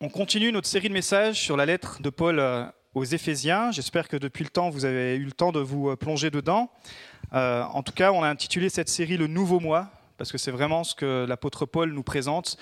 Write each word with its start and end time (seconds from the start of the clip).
On 0.00 0.08
continue 0.08 0.50
notre 0.50 0.66
série 0.66 0.88
de 0.88 0.92
messages 0.92 1.40
sur 1.40 1.56
la 1.56 1.66
lettre 1.66 2.02
de 2.02 2.10
Paul 2.10 2.40
euh, 2.40 2.66
aux 2.94 3.04
Éphésiens. 3.04 3.70
J'espère 3.70 4.08
que 4.08 4.16
depuis 4.16 4.42
le 4.42 4.50
temps, 4.50 4.68
vous 4.68 4.84
avez 4.84 5.14
eu 5.14 5.24
le 5.24 5.32
temps 5.32 5.52
de 5.52 5.60
vous 5.60 5.88
euh, 5.88 5.96
plonger 5.96 6.32
dedans. 6.32 6.68
Euh, 7.32 7.62
en 7.62 7.84
tout 7.84 7.92
cas, 7.92 8.10
on 8.10 8.24
a 8.24 8.28
intitulé 8.28 8.68
cette 8.70 8.88
série 8.88 9.16
Le 9.16 9.28
Nouveau 9.28 9.60
Moi, 9.60 9.88
parce 10.18 10.32
que 10.32 10.36
c'est 10.36 10.50
vraiment 10.50 10.82
ce 10.82 10.96
que 10.96 11.24
l'apôtre 11.28 11.64
Paul 11.64 11.92
nous 11.92 12.02
présente 12.02 12.56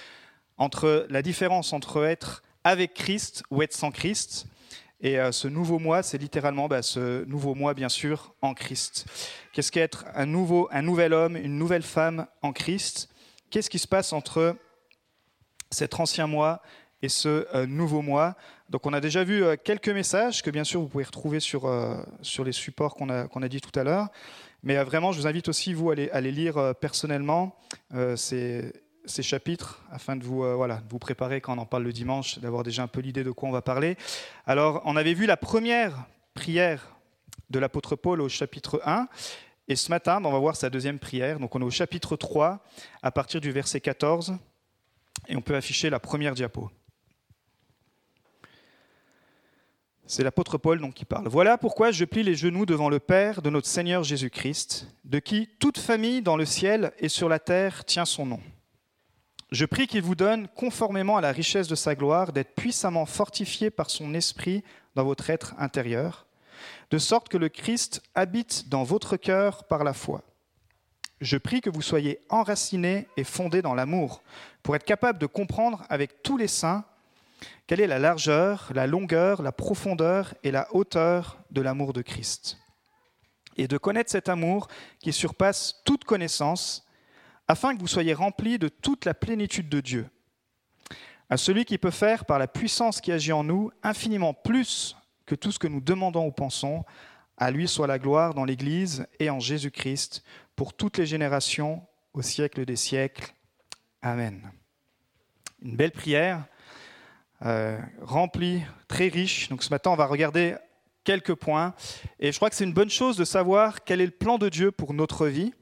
entre 0.59 1.07
la 1.09 1.23
différence 1.23 1.73
entre 1.73 2.05
être 2.05 2.43
avec 2.65 2.93
Christ 2.93 3.45
ou 3.51 3.63
être 3.63 3.73
sans 3.73 3.91
Christ. 3.91 4.47
Et 5.01 5.19
ce 5.33 5.49
nouveau 5.49 5.81
moi, 5.81 6.05
c'est 6.05 6.19
littéralement 6.19 6.69
bah, 6.69 6.83
ce 6.83 7.25
nouveau 7.25 7.57
moi, 7.57 7.75
bien 7.75 7.89
sûr, 7.89 8.35
en 8.41 8.55
Christ. 8.55 9.07
Qu'est-ce 9.53 9.73
qu'être 9.73 10.05
un, 10.15 10.27
nouveau, 10.27 10.69
un 10.71 10.83
nouvel 10.83 11.13
homme, 11.13 11.37
une 11.37 11.59
nouvelle 11.59 11.83
femme 11.83 12.27
en 12.43 12.53
Christ? 12.53 13.09
Qu'est-ce 13.51 13.69
qui 13.69 13.81
se 13.81 13.89
passe 13.89 14.13
entre 14.13 14.55
cet 15.73 15.99
ancien 15.99 16.29
moi 16.29 16.63
et 17.03 17.09
ce 17.09 17.47
euh, 17.55 17.67
nouveau 17.67 18.01
moi. 18.01 18.37
Donc 18.71 18.87
on 18.87 18.93
a 18.93 19.01
déjà 19.01 19.25
vu 19.25 19.45
euh, 19.45 19.57
quelques 19.63 19.89
messages 19.89 20.43
que 20.43 20.51
bien 20.51 20.65
sûr 20.65 20.81
vous 20.81 20.89
pouvez 20.89 21.05
retrouver 21.05 21.41
sur, 21.41 21.67
euh, 21.67 21.97
sur 22.23 22.45
les 22.45 22.53
supports 22.53 22.95
qu'on 22.95 23.11
a, 23.11 23.29
qu'on 23.29 23.43
a 23.43 23.49
dit 23.49 23.61
tout 23.61 23.79
à 23.79 23.85
l'heure. 23.85 24.09
Mais 24.63 24.77
vraiment, 24.85 25.11
je 25.11 25.19
vous 25.21 25.27
invite 25.27 25.49
aussi, 25.49 25.75
vous, 25.75 25.91
à 25.91 25.97
les, 25.97 26.09
à 26.11 26.21
les 26.21 26.31
lire 26.31 26.73
personnellement, 26.81 27.57
ces, 28.15 28.73
ces, 29.07 29.23
chapitres, 29.25 29.83
afin 29.91 30.15
de 30.15 30.23
vous, 30.23 30.45
voilà, 30.57 30.77
de 30.77 30.89
vous 30.89 31.01
préparer 31.01 31.41
quand 31.41 31.59
on 31.59 31.63
en 31.63 31.67
parle 31.67 31.83
le 31.83 31.93
dimanche, 31.93 32.39
d'avoir 32.39 32.63
déjà 32.63 32.85
un 32.85 32.87
peu 32.87 33.01
l'idée 33.01 33.25
de 33.25 33.33
quoi 33.33 33.49
on 33.49 33.53
va 33.53 33.61
parler. 33.61 33.97
Alors, 34.47 34.81
on 34.85 34.95
avait 34.95 35.15
vu 35.15 35.27
la 35.27 35.37
première 35.37 36.07
prière 36.35 36.95
de 37.51 37.59
l'apôtre 37.59 37.97
Paul 37.97 38.21
au 38.21 38.29
chapitre 38.29 38.81
1. 38.85 39.09
Et 39.67 39.75
ce 39.75 39.91
matin, 39.91 40.21
ben, 40.21 40.29
on 40.29 40.33
va 40.33 40.39
voir 40.39 40.55
sa 40.55 40.71
deuxième 40.71 40.99
prière. 40.99 41.41
Donc 41.41 41.55
on 41.55 41.61
est 41.61 41.65
au 41.65 41.71
chapitre 41.71 42.17
3, 42.17 42.65
à 43.03 43.11
partir 43.11 43.41
du 43.41 43.51
verset 43.51 43.81
14. 43.81 44.37
Et 45.29 45.37
on 45.37 45.41
peut 45.41 45.57
afficher 45.57 45.91
la 45.91 46.01
première 46.01 46.35
diapo. 46.35 46.71
C'est 50.07 50.25
l'apôtre 50.25 50.59
Paul 50.59 50.81
donc 50.81 50.95
qui 50.95 51.05
parle. 51.05 51.29
Voilà 51.29 51.57
pourquoi 51.57 51.91
je 51.91 52.05
plie 52.05 52.23
les 52.23 52.35
genoux 52.35 52.67
devant 52.67 52.89
le 52.89 52.99
Père 52.99 53.41
de 53.41 53.51
notre 53.51 53.69
Seigneur 53.69 54.03
Jésus-Christ, 54.03 54.89
de 55.05 55.19
qui 55.21 55.49
toute 55.59 55.79
famille 55.79 56.23
dans 56.23 56.37
le 56.37 56.45
ciel 56.45 56.93
et 56.99 57.09
sur 57.09 57.29
la 57.29 57.39
terre 57.39 57.85
tient 57.85 58.05
son 58.05 58.27
nom. 58.27 58.41
Je 59.53 59.65
prie 59.65 59.87
qu'il 59.87 60.03
vous 60.03 60.15
donne, 60.15 60.49
conformément 60.49 61.19
à 61.19 61.21
la 61.21 61.31
richesse 61.31 61.69
de 61.69 61.75
sa 61.75 61.95
gloire, 61.95 62.33
d'être 62.33 62.55
puissamment 62.55 63.07
fortifié 63.07 63.71
par 63.71 63.91
son 63.91 64.15
esprit 64.15 64.65
dans 64.95 65.05
votre 65.05 65.31
être 65.31 65.55
intérieur, 65.59 66.27
de 66.91 66.99
sorte 66.99 67.29
que 67.29 67.37
le 67.37 67.49
Christ 67.49 68.03
habite 68.15 68.69
dans 68.71 68.83
votre 68.83 69.17
cœur 69.17 69.65
par 69.65 69.85
la 69.85 69.93
foi. 69.93 70.23
Je 71.21 71.37
prie 71.37 71.61
que 71.61 71.71
vous 71.71 71.83
soyez 71.83 72.19
enracinés 72.31 73.07
et 73.17 73.25
fondés 73.25 73.63
dans 73.63 73.75
l'amour, 73.75 74.23
pour 74.63 74.75
être 74.75 74.85
capable 74.85 75.19
de 75.19 75.27
comprendre 75.27 75.85
avec 75.89 76.23
tous 76.23 76.37
les 76.37 76.49
saints 76.49 76.85
quelle 77.67 77.81
est 77.81 77.87
la 77.87 77.99
largeur, 77.99 78.71
la 78.75 78.87
longueur, 78.87 79.43
la 79.43 79.53
profondeur 79.53 80.35
et 80.43 80.51
la 80.51 80.69
hauteur 80.75 81.39
de 81.51 81.61
l'amour 81.61 81.93
de 81.93 82.03
Christ? 82.03 82.59
Et 83.57 83.69
de 83.69 83.79
connaître 83.79 84.11
cet 84.11 84.29
amour 84.29 84.69
qui 85.01 85.13
surpasse 85.13 85.83
toute 85.85 86.05
connaissance, 86.05 86.87
afin 87.49 87.75
que 87.75 87.81
vous 87.81 87.87
soyez 87.87 88.15
remplis 88.15 88.59
de 88.59 88.69
toute 88.69 89.05
la 89.05 89.15
plénitude 89.15 89.69
de 89.69 89.81
Dieu. 89.81 90.09
À 91.29 91.37
celui 91.37 91.65
qui 91.65 91.79
peut 91.79 91.91
faire, 91.91 92.25
par 92.25 92.39
la 92.39 92.47
puissance 92.47 93.01
qui 93.01 93.13
agit 93.13 93.33
en 93.33 93.45
nous, 93.45 93.71
infiniment 93.83 94.35
plus 94.35 94.97
que 95.27 95.35
tout 95.35 95.53
ce 95.53 95.59
que 95.59 95.69
nous 95.69 95.81
demandons 95.81 96.27
ou 96.27 96.33
pensons, 96.33 96.85
à 97.37 97.51
lui 97.51 97.69
soit 97.69 97.87
la 97.87 97.99
gloire 97.99 98.35
dans 98.35 98.45
l'Église 98.45 99.07
et 99.19 99.31
en 99.31 99.41
Jésus-Christ, 99.41 100.23
pour 100.57 100.75
toutes 100.75 100.99
les 100.99 101.07
générations, 101.07 101.87
au 102.13 102.23
siècle 102.23 102.65
des 102.65 102.77
siècles. 102.77 103.35
Amen. 104.03 104.53
Une 105.63 105.77
belle 105.77 105.93
prière 105.93 106.45
euh, 107.45 107.79
rempli, 108.01 108.63
très 108.89 109.09
riche. 109.09 109.49
Donc 109.49 109.63
ce 109.63 109.71
matin, 109.71 109.91
on 109.91 109.97
va 109.97 110.07
regarder 110.07 110.57
quelques 111.05 111.35
points. 111.35 111.75
Et 112.21 112.33
je 112.33 112.37
crois 112.37 112.51
que 112.51 112.57
c'est 112.57 112.65
une 112.65 112.73
bonne 112.73 112.91
chose 112.91 113.17
de 113.17 113.25
savoir 113.25 113.85
quel 113.85 114.01
est 114.01 114.07
le 114.07 114.13
plan 114.13 114.39
de 114.39 114.49
Dieu 114.49 114.71
pour 114.71 114.95
notre 114.95 115.27
vie. 115.27 115.53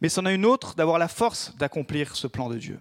Mais 0.00 0.08
c'en 0.08 0.26
a 0.26 0.32
une 0.32 0.44
autre 0.44 0.74
d'avoir 0.74 0.98
la 0.98 1.08
force 1.08 1.56
d'accomplir 1.56 2.16
ce 2.16 2.26
plan 2.26 2.48
de 2.48 2.58
Dieu. 2.58 2.80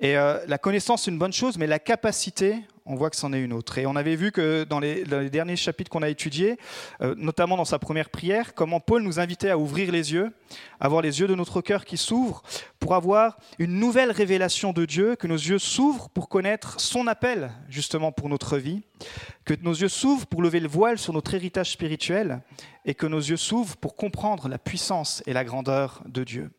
Et 0.00 0.16
euh, 0.16 0.44
la 0.46 0.58
connaissance, 0.58 1.02
c'est 1.02 1.10
une 1.10 1.18
bonne 1.18 1.32
chose, 1.32 1.58
mais 1.58 1.66
la 1.66 1.78
capacité, 1.78 2.56
on 2.88 2.96
voit 2.96 3.10
que 3.10 3.16
c'en 3.16 3.32
est 3.32 3.40
une 3.40 3.52
autre. 3.52 3.78
Et 3.78 3.86
on 3.86 3.94
avait 3.96 4.16
vu 4.16 4.32
que 4.32 4.64
dans 4.64 4.80
les, 4.80 5.04
derniers 5.30 5.56
chapitres 5.56 5.90
qu'on 5.90 6.02
a 6.02 6.08
étudiés, 6.08 6.56
euh, 7.02 7.14
notamment 7.16 7.56
dans 7.56 7.66
sa 7.66 7.78
première 7.78 8.08
prière, 8.08 8.54
comment 8.54 8.80
Paul 8.80 9.02
nous 9.02 9.20
invitait 9.20 9.50
à 9.50 9.58
ouvrir 9.58 9.92
les 9.92 10.12
yeux, 10.14 10.32
à 10.80 10.86
avoir 10.86 11.02
les 11.02 11.20
yeux 11.20 11.28
de 11.28 11.34
notre 11.34 11.60
cœur 11.60 11.84
qui 11.84 11.98
s'ouvrent, 11.98 12.42
pour 12.80 12.94
avoir 12.94 13.38
une 13.58 13.78
nouvelle 13.78 14.10
révélation 14.10 14.72
de 14.72 14.86
Dieu, 14.86 15.16
que 15.16 15.26
nos 15.26 15.36
yeux 15.36 15.58
s'ouvrent 15.58 16.08
pour 16.08 16.28
connaître 16.28 16.80
son 16.80 17.06
appel, 17.06 17.50
justement, 17.68 18.10
pour 18.10 18.28
notre 18.30 18.56
vie, 18.56 18.82
que 19.44 19.54
nos 19.60 19.74
yeux 19.74 19.88
s'ouvrent 19.88 20.26
pour 20.26 20.42
lever 20.42 20.60
le 20.60 20.68
voile 20.68 20.98
sur 20.98 21.12
notre 21.12 21.34
héritage 21.34 21.70
spirituel, 21.70 22.40
et 22.86 22.94
que 22.94 23.06
nos 23.06 23.20
yeux 23.20 23.36
s'ouvrent 23.36 23.76
pour 23.76 23.96
comprendre 23.96 24.48
la 24.48 24.58
puissance 24.58 25.22
et 25.26 25.34
la 25.34 25.44
grandeur 25.44 26.02
de 26.06 26.24
Dieu. 26.24 26.50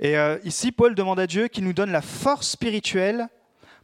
Et 0.00 0.16
euh, 0.16 0.38
ici, 0.44 0.72
Paul 0.72 0.94
demande 0.94 1.20
à 1.20 1.26
Dieu 1.26 1.46
qu'il 1.46 1.64
nous 1.64 1.72
donne 1.72 1.92
la 1.92 2.02
force 2.02 2.50
spirituelle 2.50 3.28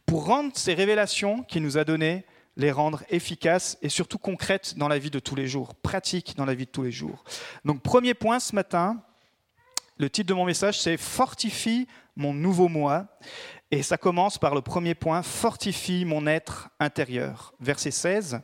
pour 0.08 0.24
rendre 0.24 0.52
ces 0.54 0.72
révélations 0.72 1.42
qu'il 1.42 1.62
nous 1.62 1.76
a 1.76 1.84
données, 1.84 2.24
les 2.56 2.72
rendre 2.72 3.04
efficaces 3.10 3.76
et 3.82 3.90
surtout 3.90 4.16
concrètes 4.16 4.76
dans 4.78 4.88
la 4.88 4.98
vie 4.98 5.10
de 5.10 5.18
tous 5.18 5.34
les 5.34 5.46
jours, 5.46 5.74
pratiques 5.74 6.34
dans 6.36 6.46
la 6.46 6.54
vie 6.54 6.64
de 6.64 6.70
tous 6.70 6.82
les 6.82 6.90
jours. 6.90 7.24
Donc 7.66 7.82
premier 7.82 8.14
point 8.14 8.40
ce 8.40 8.54
matin, 8.54 9.02
le 9.98 10.08
titre 10.08 10.28
de 10.30 10.34
mon 10.34 10.46
message 10.46 10.80
c'est 10.80 10.96
Fortifie 10.96 11.86
mon 12.16 12.32
nouveau 12.32 12.68
moi. 12.68 13.06
Et 13.70 13.82
ça 13.82 13.98
commence 13.98 14.38
par 14.38 14.54
le 14.54 14.62
premier 14.62 14.94
point, 14.94 15.22
Fortifie 15.22 16.06
mon 16.06 16.26
être 16.26 16.70
intérieur. 16.80 17.52
Verset 17.60 17.90
16. 17.90 18.40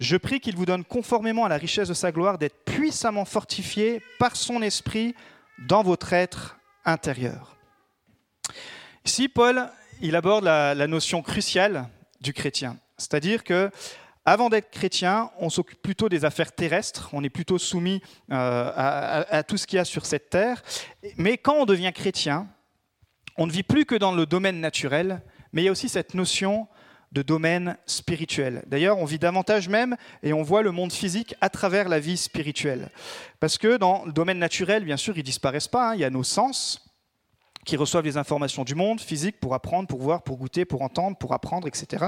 Je 0.00 0.16
prie 0.16 0.40
qu'il 0.40 0.56
vous 0.56 0.64
donne 0.64 0.82
conformément 0.82 1.44
à 1.44 1.50
la 1.50 1.58
richesse 1.58 1.88
de 1.88 1.94
sa 1.94 2.10
gloire 2.10 2.38
d'être 2.38 2.64
puissamment 2.64 3.26
fortifié 3.26 4.02
par 4.18 4.34
son 4.34 4.62
esprit 4.62 5.14
dans 5.68 5.82
votre 5.82 6.14
être 6.14 6.56
intérieur. 6.86 7.54
Ici, 9.04 9.28
Paul, 9.28 9.68
il 10.02 10.16
aborde 10.16 10.44
la, 10.44 10.86
notion 10.86 11.22
cruciale 11.22 11.88
du 12.20 12.32
chrétien, 12.32 12.76
c'est-à-dire 12.98 13.44
que 13.44 13.70
avant 14.24 14.50
d'être 14.50 14.70
chrétien, 14.70 15.30
on 15.38 15.50
s'occupe 15.50 15.82
plutôt 15.82 16.08
des 16.08 16.24
affaires 16.24 16.52
terrestres, 16.52 17.08
on 17.12 17.24
est 17.24 17.30
plutôt 17.30 17.58
soumis 17.58 18.00
euh, 18.30 19.24
à, 19.28 19.42
tout 19.42 19.56
ce 19.56 19.66
qu'il 19.66 19.78
y 19.78 19.80
a 19.80 19.84
sur 19.84 20.06
cette 20.06 20.30
terre. 20.30 20.62
Mais 21.16 21.38
quand 21.38 21.54
on 21.54 21.64
devient 21.64 21.90
chrétien, 21.92 22.46
on 23.36 23.46
ne 23.46 23.52
vit 23.52 23.64
plus 23.64 23.84
que 23.84 23.96
dans 23.96 24.12
le 24.12 24.24
domaine 24.26 24.60
naturel, 24.60 25.22
mais 25.52 25.62
il 25.62 25.64
y 25.64 25.68
a 25.68 25.72
aussi 25.72 25.88
cette 25.88 26.14
notion 26.14 26.68
de 27.10 27.22
domaine 27.22 27.76
spirituel. 27.86 28.62
D'ailleurs, 28.66 28.98
on 28.98 29.04
vit 29.04 29.18
davantage 29.18 29.68
même 29.68 29.96
et 30.22 30.32
on 30.32 30.42
voit 30.42 30.62
le 30.62 30.70
monde 30.70 30.92
physique 30.92 31.34
à 31.40 31.50
travers 31.50 31.88
la 31.88 31.98
vie 31.98 32.16
spirituelle. 32.16 32.90
Parce 33.40 33.58
que 33.58 33.76
dans 33.76 34.04
le 34.06 34.12
domaine 34.12 34.38
naturel, 34.38 34.84
bien 34.84 34.96
sûr, 34.96 35.18
ils 35.18 35.22
disparaissent 35.22 35.68
pas. 35.68 35.90
Hein. 35.90 35.94
Il 35.94 36.00
y 36.00 36.04
a 36.04 36.10
nos 36.10 36.22
sens, 36.22 36.91
qui 37.64 37.76
reçoivent 37.76 38.04
les 38.04 38.16
informations 38.16 38.64
du 38.64 38.74
monde 38.74 39.00
physique 39.00 39.38
pour 39.38 39.54
apprendre, 39.54 39.86
pour 39.86 40.00
voir, 40.00 40.22
pour 40.22 40.36
goûter, 40.36 40.64
pour 40.64 40.82
entendre, 40.82 41.16
pour 41.16 41.32
apprendre, 41.32 41.68
etc. 41.68 42.04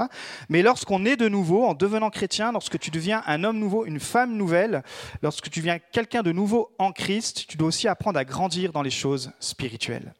Mais 0.49 0.61
lorsqu'on 0.61 1.05
est 1.05 1.15
de 1.15 1.29
nouveau, 1.29 1.65
en 1.65 1.73
devenant 1.73 2.09
chrétien, 2.09 2.51
lorsque 2.51 2.77
tu 2.79 2.91
deviens 2.91 3.23
un 3.25 3.43
homme 3.43 3.57
nouveau, 3.57 3.85
une 3.85 3.99
femme 3.99 4.35
nouvelle, 4.35 4.83
lorsque 5.21 5.49
tu 5.49 5.59
deviens 5.59 5.79
quelqu'un 5.79 6.23
de 6.23 6.31
nouveau 6.31 6.71
en 6.77 6.91
Christ, 6.91 7.45
tu 7.47 7.57
dois 7.57 7.69
aussi 7.69 7.87
apprendre 7.87 8.19
à 8.19 8.25
grandir 8.25 8.71
dans 8.71 8.81
les 8.81 8.89
choses 8.89 9.31
spirituelles. 9.39 10.13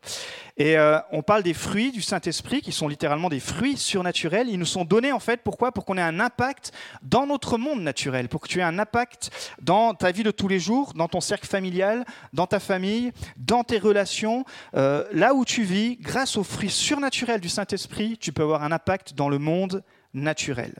Et 0.57 0.77
euh, 0.77 0.99
on 1.11 1.21
parle 1.21 1.43
des 1.43 1.53
fruits 1.53 1.91
du 1.91 2.01
Saint-Esprit, 2.01 2.61
qui 2.61 2.71
sont 2.71 2.88
littéralement 2.88 3.27
des 3.27 3.41
fruits 3.41 3.77
surnaturels. 3.77 4.47
Ils 4.49 4.57
nous 4.57 4.66
sont 4.66 4.85
donnés 4.85 5.11
en 5.11 5.19
fait, 5.19 5.41
pourquoi? 5.43 5.73
Pour 5.73 5.83
qu'on 5.83 5.97
ait 5.97 6.01
un 6.01 6.19
impact 6.19 6.71
dans 7.01 7.27
notre 7.27 7.57
monde 7.57 7.81
naturel, 7.81 8.29
pour 8.29 8.39
que 8.39 8.47
tu 8.47 8.59
aies 8.59 8.63
un 8.63 8.79
impact 8.79 9.31
dans 9.61 9.94
ta 9.94 10.11
vie 10.11 10.23
de 10.23 10.31
tous 10.31 10.47
les 10.47 10.59
jours, 10.59 10.94
dans 10.94 11.09
ton 11.09 11.19
cercle 11.19 11.47
familial, 11.47 12.05
dans 12.31 12.47
ta 12.47 12.61
famille, 12.61 13.11
dans 13.35 13.65
tes 13.65 13.79
relations. 13.79 14.45
Euh, 14.75 15.03
là 15.11 15.33
où 15.33 15.44
tu 15.44 15.63
vis, 15.63 15.97
grâce 15.97 16.38
aux 16.38 16.44
fruits 16.44 16.69
surnaturels 16.69 17.41
du 17.41 17.49
Saint-Esprit, 17.49 18.17
tu 18.17 18.31
peux 18.31 18.44
avoir 18.44 18.63
un 18.63 18.71
impact 18.71 19.13
dans 19.13 19.27
le 19.27 19.39
monde 19.39 19.83
naturel. 20.13 20.74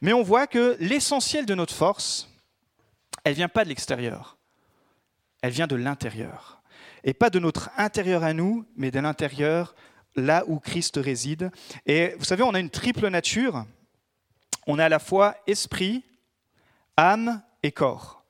Mais 0.00 0.14
on 0.14 0.22
voit 0.22 0.46
que 0.46 0.78
l'essentiel 0.80 1.44
de 1.44 1.54
notre 1.54 1.74
force, 1.74 2.30
elle 3.24 3.34
vient 3.34 3.48
pas 3.48 3.64
de 3.64 3.68
l'extérieur, 3.68 4.38
elle 5.42 5.52
vient 5.52 5.66
de 5.66 5.76
l'intérieur 5.76 6.59
et 7.04 7.14
pas 7.14 7.30
de 7.30 7.38
notre 7.38 7.70
intérieur 7.76 8.24
à 8.24 8.32
nous, 8.32 8.64
mais 8.76 8.90
de 8.90 9.00
l'intérieur 9.00 9.74
là 10.16 10.44
où 10.46 10.58
Christ 10.58 10.98
réside. 11.02 11.50
Et 11.86 12.14
vous 12.18 12.24
savez, 12.24 12.42
on 12.42 12.54
a 12.54 12.60
une 12.60 12.70
triple 12.70 13.08
nature. 13.08 13.64
On 14.66 14.78
a 14.78 14.86
à 14.86 14.88
la 14.88 14.98
fois 14.98 15.36
esprit, 15.46 16.04
âme 16.96 17.42
et 17.62 17.72
corps. 17.72 18.24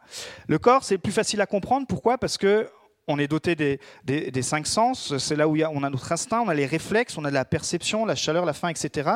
Le 0.49 0.59
corps, 0.59 0.85
c'est 0.85 0.99
plus 0.99 1.13
facile 1.13 1.41
à 1.41 1.47
comprendre. 1.47 1.87
Pourquoi? 1.87 2.19
Parce 2.19 2.37
que 2.37 2.69
on 3.07 3.19
est 3.19 3.27
doté 3.27 3.57
des, 3.57 3.81
des, 4.05 4.43
cinq 4.43 4.67
sens. 4.67 5.17
C'est 5.19 5.35
là 5.35 5.49
où 5.49 5.57
on 5.57 5.83
a 5.83 5.91
notre 5.91 6.13
instinct, 6.13 6.43
on 6.43 6.49
a 6.49 6.55
les 6.55 6.67
réflexes, 6.67 7.19
on 7.19 7.25
a 7.25 7.31
la 7.31 7.45
perception, 7.45 8.05
la 8.05 8.15
chaleur, 8.15 8.45
la 8.45 8.53
faim, 8.53 8.69
etc. 8.69 9.11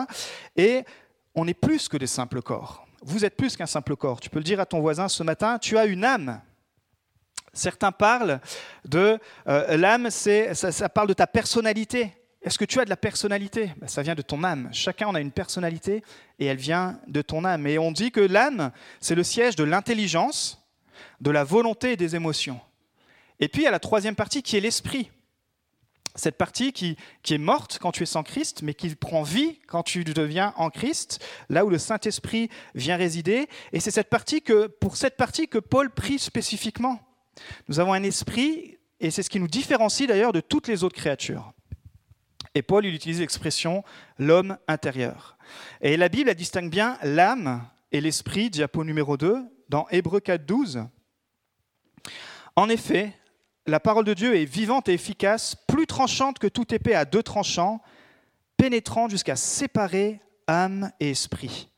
Et 0.57 0.85
on 1.35 1.47
est 1.47 1.55
plus 1.55 1.89
que 1.89 1.97
des 1.97 2.09
simples 2.09 2.43
corps. 2.43 2.87
Vous 3.03 3.25
êtes 3.25 3.37
plus 3.37 3.57
qu'un 3.57 3.67
simple 3.67 3.95
corps. 3.95 4.19
Tu 4.19 4.31
peux 4.31 4.39
le 4.39 4.45
dire 4.45 4.59
à 4.59 4.67
ton 4.67 4.81
voisin 4.81 5.09
ce 5.09 5.23
matin, 5.23 5.59
tu 5.59 5.79
as 5.79 5.85
une 5.85 6.05
âme. 6.05 6.41
Certains 7.55 7.93
parlent 7.93 8.41
de 8.85 9.19
euh, 9.49 9.77
l'âme, 9.77 10.11
ça, 10.11 10.55
ça 10.55 10.89
parle 10.89 11.09
de 11.09 11.15
ta 11.15 11.27
personnalité. 11.27 12.13
est-ce 12.43 12.59
que 12.59 12.65
tu 12.65 12.81
as 12.81 12.85
de 12.85 12.91
la 12.91 12.97
personnalité? 12.97 13.73
Ben, 13.79 13.89
Ça 13.89 14.03
vient 14.03 14.15
de 14.15 14.23
ton 14.23 14.45
âme. 14.45 14.69
Chacun 14.73 15.07
en 15.07 15.15
a 15.15 15.21
une 15.21 15.33
personnalité 15.33 16.03
et 16.39 16.47
elle 16.47 16.59
vient 16.59 16.99
de 17.07 17.23
ton 17.23 17.45
âme. 17.45 17.67
Et 17.67 17.79
on 17.79 17.93
dit 17.93 18.11
que 18.11 18.21
l'âme, 18.21 18.73
c'est 19.01 19.15
le 19.15 19.23
siège 19.23 19.57
de 19.57 19.65
l'intelligence, 19.65 20.63
de 21.21 21.31
la 21.31 21.45
volonté 21.45 21.93
et 21.93 21.97
des 21.97 22.17
émotions. 22.17 22.61
Et 23.41 23.49
puis 23.49 23.63
il 23.63 23.65
y 23.65 23.69
a 23.69 23.71
la 23.71 23.81
troisième 23.81 24.15
partie 24.15 24.43
qui 24.43 24.57
est 24.57 24.61
l'esprit. 24.61 25.11
Cette 26.17 26.37
partie 26.37 26.73
qui, 26.73 26.97
qui, 27.25 27.35
est 27.35 27.39
morte 27.39 27.79
quand 27.81 27.91
tu 27.91 28.05
es 28.05 28.07
sans 28.07 28.23
Christ, 28.23 28.63
mais 28.63 28.75
qui 28.75 28.95
prend 28.95 29.25
vie 29.25 29.59
quand 29.67 29.83
tu 29.83 30.05
deviens 30.05 30.55
en 30.57 30.71
Christ, 30.71 31.25
là 31.49 31.65
où 31.65 31.71
le 31.71 31.79
Saint-Esprit 31.79 32.51
vient 32.77 32.97
résider. 32.97 33.49
Et 33.73 33.81
c'est 33.81 33.91
cette 33.91 34.11
partie 34.11 34.41
que, 34.41 34.69
pour 34.69 34.97
cette 34.97 35.17
partie 35.17 35.49
que 35.49 35.59
Paul 35.59 35.91
prie 35.91 36.21
spécifiquement. 36.21 37.01
Nous 37.69 37.81
avons 37.81 37.93
un 37.93 38.03
esprit, 38.03 38.79
et 39.01 39.11
c'est 39.11 39.23
ce 39.23 39.31
qui 39.31 39.41
nous 39.41 39.49
différencie 39.49 40.09
d'ailleurs 40.09 40.33
de 40.33 40.41
toutes 40.41 40.69
les 40.69 40.85
autres 40.85 40.97
créatures. 40.97 41.53
Et 42.55 42.63
Paul, 42.63 42.87
il 42.87 42.95
utilise 42.95 43.21
l'expression 43.21 43.83
l'homme 44.19 44.57
intérieur. 44.69 45.37
Et 45.81 45.97
la 45.97 46.09
Bible 46.09 46.31
elle 46.31 46.37
distingue 46.37 46.71
bien 46.71 46.99
l'âme 47.03 47.67
et 47.93 48.01
l'esprit, 48.01 48.51
diapo 48.51 48.85
numéro 48.85 49.17
2, 49.17 49.45
dans 49.69 49.89
Hébreu 49.91 50.21
4, 50.21 50.47
12. 50.47 50.85
En 52.57 52.69
effet, 52.69 53.13
la 53.67 53.81
parole 53.81 54.05
de 54.05 54.15
Dieu 54.15 54.37
est 54.37 54.45
vivante 54.45 54.89
et 54.89 54.93
efficace, 54.93 55.57
plus 55.67 55.87
tranchante 55.87 56.39
que 56.39 56.47
toute 56.47 56.73
épée 56.73 56.95
à 56.95 57.05
deux 57.05 57.23
tranchants, 57.23 57.81
pénétrante 58.57 59.11
jusqu'à 59.11 59.37
séparer 59.37 60.21
âme 60.47 60.93
et 61.01 61.11
esprit. 61.11 61.71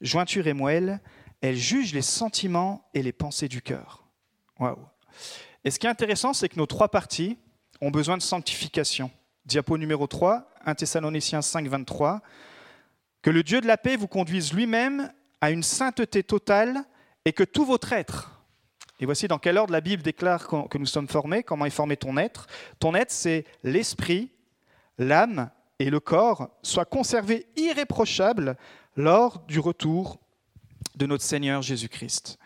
Jointure 0.00 0.46
et 0.46 0.54
moelle, 0.54 1.00
elle 1.40 1.56
juge 1.56 1.94
les 1.94 2.02
sentiments 2.02 2.88
et 2.94 3.02
les 3.02 3.12
pensées 3.12 3.48
du 3.48 3.62
cœur. 3.62 4.04
Waouh. 4.58 4.78
Et 5.64 5.70
ce 5.70 5.78
qui 5.78 5.86
est 5.86 5.90
intéressant, 5.90 6.32
c'est 6.32 6.48
que 6.48 6.56
nos 6.56 6.66
trois 6.66 6.88
parties 6.88 7.38
ont 7.80 7.90
besoin 7.90 8.16
de 8.16 8.22
sanctification. 8.22 9.10
Diapo 9.44 9.78
numéro 9.78 10.06
3, 10.06 10.48
1 10.64 10.74
Thessaloniciens 10.74 11.42
5, 11.42 11.66
23. 11.68 12.20
Que 13.22 13.30
le 13.30 13.42
Dieu 13.42 13.60
de 13.60 13.66
la 13.66 13.76
paix 13.76 13.96
vous 13.96 14.08
conduise 14.08 14.52
lui-même 14.52 15.12
à 15.40 15.50
une 15.50 15.62
sainteté 15.62 16.22
totale 16.22 16.84
et 17.24 17.32
que 17.32 17.44
tout 17.44 17.64
votre 17.64 17.92
être, 17.92 18.36
et 18.98 19.04
voici 19.04 19.28
dans 19.28 19.38
quel 19.38 19.58
ordre 19.58 19.72
la 19.72 19.80
Bible 19.80 20.02
déclare 20.02 20.46
que 20.46 20.78
nous 20.78 20.86
sommes 20.86 21.08
formés, 21.08 21.42
comment 21.42 21.66
est 21.66 21.70
formé 21.70 21.96
ton 21.96 22.16
être. 22.16 22.46
Ton 22.78 22.94
être, 22.94 23.10
c'est 23.10 23.44
l'esprit, 23.62 24.30
l'âme 24.98 25.50
et 25.78 25.90
le 25.90 26.00
corps, 26.00 26.48
soient 26.62 26.86
conservés 26.86 27.46
irréprochables 27.56 28.56
lors 28.96 29.40
du 29.40 29.60
retour 29.60 30.18
de 30.94 31.04
notre 31.04 31.24
Seigneur 31.24 31.60
Jésus-Christ. 31.60 32.38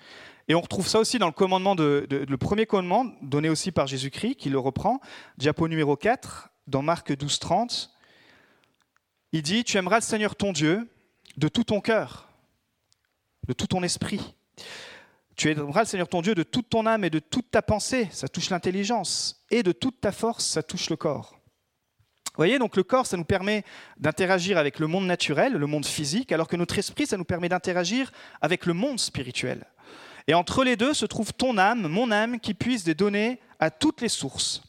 Et 0.50 0.54
on 0.56 0.60
retrouve 0.60 0.88
ça 0.88 0.98
aussi 0.98 1.20
dans 1.20 1.28
le 1.28 1.32
commandement 1.32 1.76
de, 1.76 2.08
le 2.10 2.36
premier 2.36 2.66
commandement 2.66 3.14
donné 3.22 3.48
aussi 3.48 3.70
par 3.70 3.86
Jésus-Christ, 3.86 4.34
qui 4.34 4.50
le 4.50 4.58
reprend, 4.58 5.00
diapo 5.38 5.68
numéro 5.68 5.94
4, 5.94 6.50
dans 6.66 6.82
Marc 6.82 7.16
12, 7.16 7.38
30. 7.38 7.92
Il 9.30 9.42
dit 9.42 9.62
Tu 9.62 9.76
aimeras 9.76 9.98
le 9.98 10.02
Seigneur 10.02 10.34
ton 10.34 10.50
Dieu 10.50 10.90
de 11.36 11.46
tout 11.46 11.62
ton 11.62 11.80
cœur, 11.80 12.28
de 13.46 13.52
tout 13.52 13.68
ton 13.68 13.84
esprit, 13.84 14.34
tu 15.36 15.52
aimeras 15.52 15.82
le 15.82 15.86
Seigneur 15.86 16.08
ton 16.08 16.20
Dieu 16.20 16.34
de 16.34 16.42
toute 16.42 16.68
ton 16.68 16.84
âme 16.84 17.04
et 17.04 17.10
de 17.10 17.20
toute 17.20 17.52
ta 17.52 17.62
pensée, 17.62 18.08
ça 18.10 18.26
touche 18.26 18.50
l'intelligence, 18.50 19.44
et 19.52 19.62
de 19.62 19.70
toute 19.70 20.00
ta 20.00 20.10
force, 20.10 20.44
ça 20.44 20.64
touche 20.64 20.90
le 20.90 20.96
corps. 20.96 21.36
Vous 22.26 22.36
voyez, 22.36 22.58
donc 22.58 22.74
le 22.74 22.82
corps, 22.82 23.06
ça 23.06 23.16
nous 23.16 23.24
permet 23.24 23.64
d'interagir 23.98 24.58
avec 24.58 24.80
le 24.80 24.88
monde 24.88 25.06
naturel, 25.06 25.52
le 25.52 25.66
monde 25.68 25.86
physique, 25.86 26.32
alors 26.32 26.48
que 26.48 26.56
notre 26.56 26.76
esprit, 26.76 27.06
ça 27.06 27.16
nous 27.16 27.24
permet 27.24 27.48
d'interagir 27.48 28.10
avec 28.40 28.66
le 28.66 28.72
monde 28.72 28.98
spirituel. 28.98 29.64
Et 30.30 30.34
entre 30.34 30.62
les 30.62 30.76
deux 30.76 30.94
se 30.94 31.06
trouve 31.06 31.32
ton 31.32 31.58
âme, 31.58 31.88
mon 31.88 32.12
âme, 32.12 32.38
qui 32.38 32.54
puise 32.54 32.84
des 32.84 32.94
données 32.94 33.40
à 33.58 33.68
toutes 33.68 34.00
les 34.00 34.08
sources. 34.08 34.62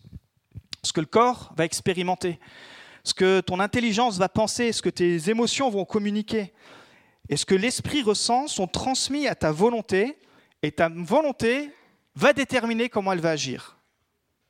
Ce 0.82 0.92
que 0.92 1.02
le 1.02 1.06
corps 1.06 1.54
va 1.56 1.66
expérimenter, 1.66 2.40
ce 3.04 3.14
que 3.14 3.42
ton 3.42 3.60
intelligence 3.60 4.18
va 4.18 4.28
penser, 4.28 4.72
ce 4.72 4.82
que 4.82 4.90
tes 4.90 5.30
émotions 5.30 5.70
vont 5.70 5.86
communiquer, 5.86 6.52
et 7.30 7.38
ce 7.38 7.46
que 7.46 7.54
l'esprit 7.54 8.02
ressent 8.02 8.48
sont 8.48 8.66
transmis 8.66 9.28
à 9.28 9.36
ta 9.36 9.52
volonté 9.52 10.18
et 10.64 10.72
ta 10.72 10.90
volonté 10.90 11.72
va 12.16 12.34
déterminer 12.34 12.90
comment 12.90 13.14
elle 13.14 13.22
va 13.22 13.30
agir. 13.30 13.78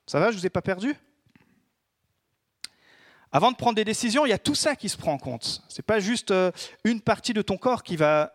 Ça 0.08 0.18
va, 0.18 0.32
je 0.32 0.38
ne 0.38 0.40
vous 0.40 0.48
ai 0.48 0.50
pas 0.50 0.62
perdu? 0.62 0.96
Avant 3.34 3.52
de 3.52 3.58
prendre 3.58 3.76
des 3.76 3.84
décisions, 3.84 4.26
il 4.26 4.30
y 4.30 4.34
a 4.34 4.40
tout 4.40 4.56
ça 4.56 4.78
qui 4.78 4.88
se 4.88 4.96
prend 4.96 5.12
en 5.12 5.18
compte. 5.18 5.62
Ce 5.68 5.78
n'est 5.78 5.86
pas 5.86 6.00
juste 6.00 6.32
euh, 6.32 6.54
une 6.86 7.02
partie 7.02 7.34
de 7.34 7.42
ton 7.42 7.58
corps 7.58 7.84
qui 7.84 7.98
va, 7.98 8.32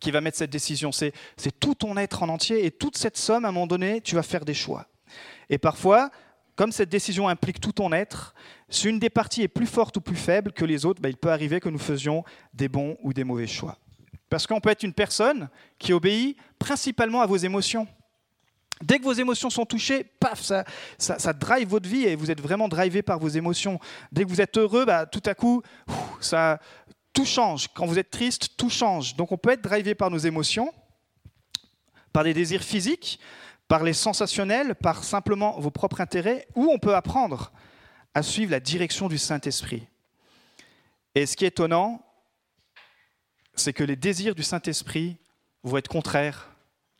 qui 0.00 0.10
va 0.10 0.20
mettre 0.20 0.38
cette 0.38 0.50
décision, 0.50 0.90
c'est 0.92 1.12
tout 1.60 1.74
ton 1.74 1.96
être 1.96 2.22
en 2.22 2.28
entier 2.28 2.64
et 2.64 2.70
toute 2.70 2.96
cette 2.96 3.16
somme, 3.16 3.44
à 3.44 3.48
un 3.48 3.52
moment 3.52 3.66
donné, 3.66 4.00
tu 4.00 4.14
vas 4.14 4.22
faire 4.22 4.44
des 4.44 4.54
choix. 4.54 4.86
Et 5.50 5.58
parfois, 5.58 6.10
comme 6.56 6.72
cette 6.72 6.88
décision 6.88 7.28
implique 7.28 7.60
tout 7.60 7.72
ton 7.72 7.92
être, 7.92 8.34
si 8.68 8.88
une 8.88 8.98
des 8.98 9.10
parties 9.10 9.42
est 9.42 9.48
plus 9.48 9.66
forte 9.66 9.96
ou 9.96 10.00
plus 10.00 10.16
faible 10.16 10.52
que 10.52 10.64
les 10.64 10.84
autres, 10.84 11.00
ben, 11.00 11.08
il 11.08 11.16
peut 11.16 11.30
arriver 11.30 11.60
que 11.60 11.68
nous 11.68 11.78
faisions 11.78 12.24
des 12.54 12.68
bons 12.68 12.96
ou 13.02 13.12
des 13.12 13.24
mauvais 13.24 13.46
choix. 13.46 13.78
Parce 14.28 14.46
qu'on 14.46 14.60
peut 14.60 14.70
être 14.70 14.82
une 14.82 14.94
personne 14.94 15.48
qui 15.78 15.92
obéit 15.92 16.38
principalement 16.58 17.20
à 17.20 17.26
vos 17.26 17.36
émotions. 17.36 17.86
Dès 18.82 18.98
que 18.98 19.04
vos 19.04 19.12
émotions 19.12 19.48
sont 19.48 19.64
touchées, 19.64 20.04
paf, 20.18 20.42
ça, 20.98 21.32
drive 21.34 21.68
votre 21.68 21.88
vie 21.88 22.04
et 22.04 22.16
vous 22.16 22.30
êtes 22.30 22.40
vraiment 22.40 22.68
drivé 22.68 23.02
par 23.02 23.18
vos 23.18 23.28
émotions. 23.28 23.78
Dès 24.10 24.24
que 24.24 24.28
vous 24.28 24.40
êtes 24.40 24.58
heureux, 24.58 24.84
bah, 24.84 25.06
tout 25.06 25.22
à 25.26 25.34
coup, 25.34 25.62
ça, 26.20 26.58
tout 27.12 27.24
change. 27.24 27.68
Quand 27.74 27.86
vous 27.86 27.98
êtes 27.98 28.10
triste, 28.10 28.56
tout 28.56 28.70
change. 28.70 29.16
Donc 29.16 29.32
on 29.32 29.36
peut 29.36 29.50
être 29.50 29.62
drivé 29.62 29.94
par 29.94 30.10
nos 30.10 30.18
émotions, 30.18 30.72
par 32.12 32.24
des 32.24 32.34
désirs 32.34 32.62
physiques, 32.62 33.18
par 33.68 33.82
les 33.82 33.92
sensationnels, 33.92 34.74
par 34.74 35.04
simplement 35.04 35.58
vos 35.58 35.70
propres 35.70 36.00
intérêts, 36.00 36.46
ou 36.54 36.70
on 36.70 36.78
peut 36.78 36.94
apprendre 36.94 37.52
à 38.14 38.22
suivre 38.22 38.50
la 38.50 38.60
direction 38.60 39.08
du 39.08 39.18
Saint-Esprit. 39.18 39.86
Et 41.14 41.26
ce 41.26 41.36
qui 41.36 41.44
est 41.44 41.48
étonnant, 41.48 42.04
c'est 43.54 43.72
que 43.72 43.84
les 43.84 43.96
désirs 43.96 44.34
du 44.34 44.42
Saint-Esprit 44.42 45.16
vont 45.62 45.76
être 45.76 45.88
contraires 45.88 46.51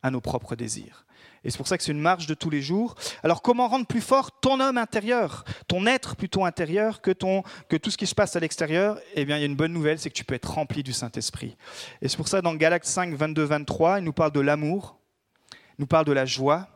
à 0.02 0.10
nos 0.10 0.20
propres 0.20 0.56
désirs. 0.56 1.04
Et 1.44 1.50
c'est 1.50 1.56
pour 1.56 1.66
ça 1.66 1.76
que 1.76 1.82
c'est 1.82 1.92
une 1.92 2.00
marche 2.00 2.26
de 2.26 2.34
tous 2.34 2.50
les 2.50 2.62
jours. 2.62 2.94
Alors 3.22 3.42
comment 3.42 3.68
rendre 3.68 3.86
plus 3.86 4.00
fort 4.00 4.40
ton 4.40 4.60
homme 4.60 4.78
intérieur, 4.78 5.44
ton 5.66 5.86
être 5.86 6.14
plutôt 6.14 6.44
intérieur 6.44 7.00
que, 7.00 7.10
tout 7.12 7.90
ce 7.90 7.96
qui 7.96 8.06
se 8.06 8.14
passe 8.14 8.36
à 8.36 8.40
l'extérieur? 8.40 8.98
Eh 9.14 9.24
bien, 9.24 9.38
il 9.38 9.40
y 9.40 9.42
a 9.42 9.46
une 9.46 9.56
bonne 9.56 9.72
nouvelle, 9.72 9.98
c'est 9.98 10.10
que 10.10 10.14
tu 10.14 10.24
peux 10.24 10.34
être 10.34 10.52
rempli 10.52 10.82
du 10.82 10.92
Saint-Esprit. 10.92 11.56
Et 12.00 12.08
c'est 12.08 12.16
pour 12.16 12.28
ça, 12.28 12.42
dans 12.42 12.54
Galates 12.54 12.84
5, 12.84 13.14
22, 13.14 13.42
23, 13.42 13.98
il 13.98 14.04
nous 14.04 14.12
parle 14.12 14.32
de 14.32 14.40
l'amour, 14.40 14.98
il 15.78 15.80
nous 15.80 15.86
parle 15.86 16.04
de 16.04 16.12
la 16.12 16.26
joie, 16.26 16.68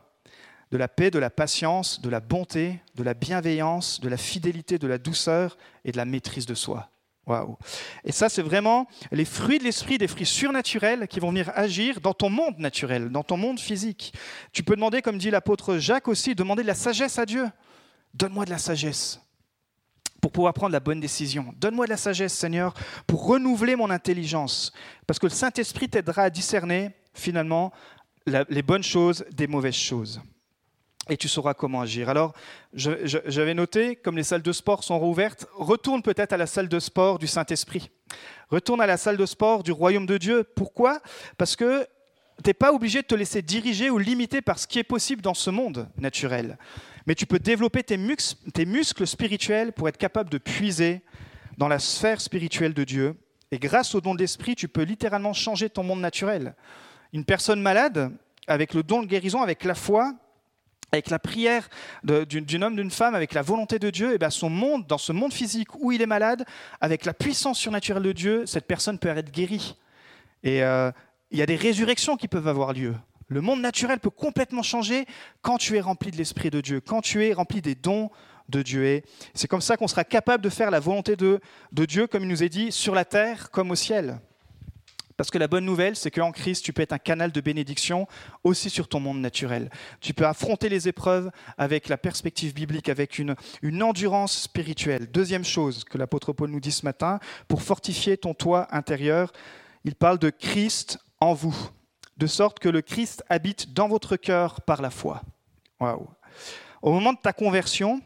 de 0.71 0.77
la 0.77 0.89
paix, 0.89 1.11
de 1.11 1.19
la 1.19 1.29
patience, 1.29 2.01
de 2.01 2.09
la 2.09 2.19
bonté, 2.19 2.81
de 2.95 3.03
la 3.03 3.13
bienveillance, 3.13 4.01
de 4.01 4.09
la 4.09 4.17
fidélité, 4.17 4.77
de 4.77 4.87
la 4.87 4.97
douceur 4.97 5.57
et 5.85 5.93
de 5.93 5.97
la 5.97 6.05
maîtrise 6.05 6.45
de 6.45 6.55
soi. 6.55 6.89
Et 8.03 8.11
ça, 8.11 8.29
c'est 8.29 8.41
vraiment 8.41 8.87
les 9.11 9.25
fruits 9.25 9.59
de 9.59 9.63
l'esprit, 9.63 9.97
des 9.97 10.07
fruits 10.07 10.25
surnaturels 10.25 11.07
qui 11.07 11.19
vont 11.19 11.29
venir 11.29 11.51
agir 11.55 11.99
dans 12.01 12.13
ton 12.13 12.29
monde 12.29 12.57
naturel, 12.57 13.09
dans 13.09 13.23
ton 13.23 13.37
monde 13.37 13.59
physique. 13.59 14.13
Tu 14.53 14.63
peux 14.63 14.75
demander, 14.75 15.01
comme 15.01 15.17
dit 15.17 15.31
l'apôtre 15.31 15.77
Jacques 15.77 16.07
aussi, 16.07 16.35
demander 16.35 16.63
de 16.63 16.67
la 16.67 16.75
sagesse 16.75 17.19
à 17.19 17.25
Dieu. 17.25 17.47
Donne-moi 18.13 18.45
de 18.45 18.49
la 18.49 18.57
sagesse 18.57 19.21
pour 20.21 20.31
pouvoir 20.31 20.53
prendre 20.53 20.73
la 20.73 20.79
bonne 20.79 20.99
décision. 20.99 21.53
Donne-moi 21.57 21.85
de 21.85 21.91
la 21.91 21.97
sagesse, 21.97 22.33
Seigneur, 22.33 22.73
pour 23.05 23.25
renouveler 23.27 23.75
mon 23.75 23.89
intelligence. 23.89 24.71
Parce 25.05 25.19
que 25.19 25.27
le 25.27 25.31
Saint-Esprit 25.31 25.89
t'aidera 25.89 26.23
à 26.23 26.29
discerner, 26.29 26.91
finalement, 27.13 27.71
les 28.25 28.61
bonnes 28.61 28.83
choses 28.83 29.25
des 29.31 29.47
mauvaises 29.47 29.75
choses 29.75 30.21
et 31.09 31.17
tu 31.17 31.27
sauras 31.27 31.53
comment 31.53 31.81
agir. 31.81 32.09
Alors, 32.09 32.33
j'avais 32.73 33.53
noté, 33.53 33.95
comme 33.95 34.17
les 34.17 34.23
salles 34.23 34.41
de 34.41 34.51
sport 34.51 34.83
sont 34.83 34.99
rouvertes, 34.99 35.47
retourne 35.55 36.01
peut-être 36.01 36.33
à 36.33 36.37
la 36.37 36.47
salle 36.47 36.69
de 36.69 36.79
sport 36.79 37.19
du 37.19 37.27
Saint-Esprit. 37.27 37.89
Retourne 38.49 38.81
à 38.81 38.87
la 38.87 38.97
salle 38.97 39.17
de 39.17 39.25
sport 39.25 39.63
du 39.63 39.71
royaume 39.71 40.05
de 40.05 40.17
Dieu. 40.17 40.43
Pourquoi? 40.43 41.01
Parce 41.37 41.55
que 41.55 41.87
tu 42.43 42.49
n'es 42.49 42.53
pas 42.53 42.71
obligé 42.71 43.01
de 43.01 43.07
te 43.07 43.15
laisser 43.15 43.41
diriger 43.41 43.89
ou 43.89 43.97
limiter 43.97 44.41
par 44.41 44.59
ce 44.59 44.67
qui 44.67 44.79
est 44.79 44.83
possible 44.83 45.21
dans 45.21 45.33
ce 45.33 45.49
monde 45.49 45.89
naturel. 45.97 46.57
Mais 47.05 47.15
tu 47.15 47.25
peux 47.25 47.39
développer 47.39 47.83
tes, 47.83 47.97
muscles 47.97 49.07
spirituels 49.07 49.73
pour 49.73 49.87
être 49.89 49.97
capable 49.97 50.29
de 50.29 50.37
puiser 50.37 51.01
dans 51.57 51.67
la 51.67 51.79
sphère 51.79 52.21
spirituelle 52.21 52.73
de 52.73 52.83
Dieu. 52.83 53.15
Et 53.51 53.59
grâce 53.59 53.95
au 53.95 54.01
don 54.01 54.13
de 54.13 54.19
l'esprit, 54.19 54.55
tu 54.55 54.67
peux 54.67 54.83
littéralement 54.83 55.33
changer 55.33 55.69
ton 55.69 55.83
monde 55.83 56.01
naturel. 56.01 56.53
Une 57.13 57.23
personne 57.23 57.61
malade, 57.61 58.11
avec 58.45 58.73
le 58.73 58.83
don 58.83 59.01
de 59.01 59.07
guérison, 59.07 59.41
avec 59.41 59.63
la 59.63 59.73
foi, 59.73 60.13
avec 60.91 61.09
la 61.09 61.19
prière 61.19 61.69
d'un 62.03 62.61
homme, 62.61 62.75
d'une 62.75 62.91
femme, 62.91 63.15
avec 63.15 63.33
la 63.33 63.41
volonté 63.41 63.79
de 63.79 63.89
Dieu, 63.89 64.13
et 64.13 64.17
bien 64.17 64.29
son 64.29 64.49
monde, 64.49 64.85
dans 64.87 64.97
ce 64.97 65.11
monde 65.11 65.33
physique 65.33 65.69
où 65.79 65.91
il 65.91 66.01
est 66.01 66.07
malade, 66.07 66.45
avec 66.79 67.05
la 67.05 67.13
puissance 67.13 67.59
surnaturelle 67.59 68.03
de 68.03 68.11
Dieu, 68.11 68.45
cette 68.45 68.65
personne 68.65 68.97
peut 68.97 69.09
être 69.09 69.31
guérie. 69.31 69.75
Et 70.43 70.63
euh, 70.63 70.91
il 71.31 71.39
y 71.39 71.41
a 71.41 71.45
des 71.45 71.55
résurrections 71.55 72.15
qui 72.15 72.27
peuvent 72.27 72.47
avoir 72.47 72.73
lieu. 72.73 72.95
Le 73.27 73.41
monde 73.41 73.59
naturel 73.59 73.99
peut 73.99 74.09
complètement 74.09 74.63
changer 74.63 75.05
quand 75.41 75.57
tu 75.57 75.75
es 75.75 75.81
rempli 75.81 76.11
de 76.11 76.17
l'Esprit 76.17 76.49
de 76.49 76.61
Dieu, 76.61 76.79
quand 76.79 77.01
tu 77.01 77.25
es 77.25 77.33
rempli 77.33 77.61
des 77.61 77.75
dons 77.75 78.09
de 78.47 78.61
Dieu. 78.61 79.01
C'est 79.33 79.49
comme 79.49 79.59
ça 79.59 79.75
qu'on 79.75 79.89
sera 79.89 80.05
capable 80.05 80.41
de 80.41 80.49
faire 80.49 80.71
la 80.71 80.79
volonté 80.79 81.17
de 81.17 81.41
Dieu, 81.73 82.07
comme 82.07 82.23
il 82.23 82.29
nous 82.29 82.43
est 82.43 82.49
dit, 82.49 82.71
sur 82.71 82.95
la 82.95 83.03
terre 83.03 83.51
comme 83.51 83.71
au 83.71 83.75
ciel. 83.75 84.19
Parce 85.17 85.31
que 85.31 85.39
la 85.39 85.47
bonne 85.47 85.65
nouvelle, 85.65 85.95
c'est 85.95 86.11
qu'en 86.11 86.31
Christ, 86.31 86.63
tu 86.63 86.73
peux 86.73 86.83
être 86.83 86.93
un 86.93 86.99
canal 86.99 87.31
de 87.31 87.41
bénédiction 87.41 88.07
aussi 88.43 88.69
sur 88.69 88.87
ton 88.87 88.99
monde 88.99 89.19
naturel. 89.19 89.71
Tu 89.99 90.13
peux 90.13 90.27
affronter 90.27 90.69
les 90.69 90.87
épreuves 90.87 91.31
avec 91.57 91.89
la 91.89 91.97
perspective 91.97 92.53
biblique, 92.53 92.87
avec 92.87 93.17
une, 93.17 93.35
endurance 93.81 94.43
spirituelle. 94.43 95.09
Deuxième 95.11 95.43
chose 95.43 95.83
que 95.83 95.97
l'apôtre 95.97 96.33
Paul 96.33 96.51
nous 96.51 96.59
dit 96.59 96.71
ce 96.71 96.85
matin, 96.85 97.19
pour 97.47 97.63
fortifier 97.63 98.15
ton 98.17 98.35
toit 98.35 98.67
intérieur, 98.75 99.33
il 99.85 99.95
parle 99.95 100.19
de 100.19 100.29
Christ 100.29 100.99
en 101.19 101.33
vous, 101.33 101.55
de 102.17 102.27
sorte 102.27 102.59
que 102.59 102.69
le 102.69 102.81
Christ 102.81 103.23
habite 103.27 103.73
dans 103.73 103.87
votre 103.87 104.17
cœur 104.17 104.61
par 104.61 104.81
la 104.81 104.91
foi. 104.91 105.23
Au 105.79 106.91
moment 106.91 107.13
de 107.13 107.19
ta 107.19 107.33
conversion, 107.33 108.01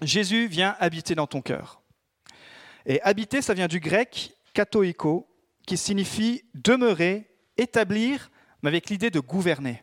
Jésus 0.00 0.46
vient 0.46 0.76
habiter 0.80 1.14
dans 1.14 1.26
ton 1.26 1.42
cœur. 1.42 1.82
Et 2.86 3.02
habiter, 3.02 3.42
ça 3.42 3.54
vient 3.54 3.68
du 3.68 3.80
grec 3.80 4.34
katoiko, 4.54 5.26
qui 5.66 5.76
signifie 5.76 6.44
demeurer, 6.54 7.30
établir, 7.56 8.30
mais 8.62 8.68
avec 8.68 8.90
l'idée 8.90 9.10
de 9.10 9.20
gouverner. 9.20 9.82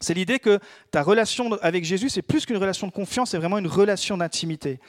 C'est 0.00 0.14
l'idée 0.14 0.38
que 0.38 0.58
ta 0.90 1.02
relation 1.02 1.52
avec 1.60 1.84
Jésus, 1.84 2.08
c'est 2.08 2.22
plus 2.22 2.46
qu'une 2.46 2.56
relation 2.56 2.86
de 2.86 2.92
confiance, 2.92 3.30
c'est 3.30 3.38
vraiment 3.38 3.58
une 3.58 3.66
relation 3.66 4.16
d'intimité. 4.16 4.80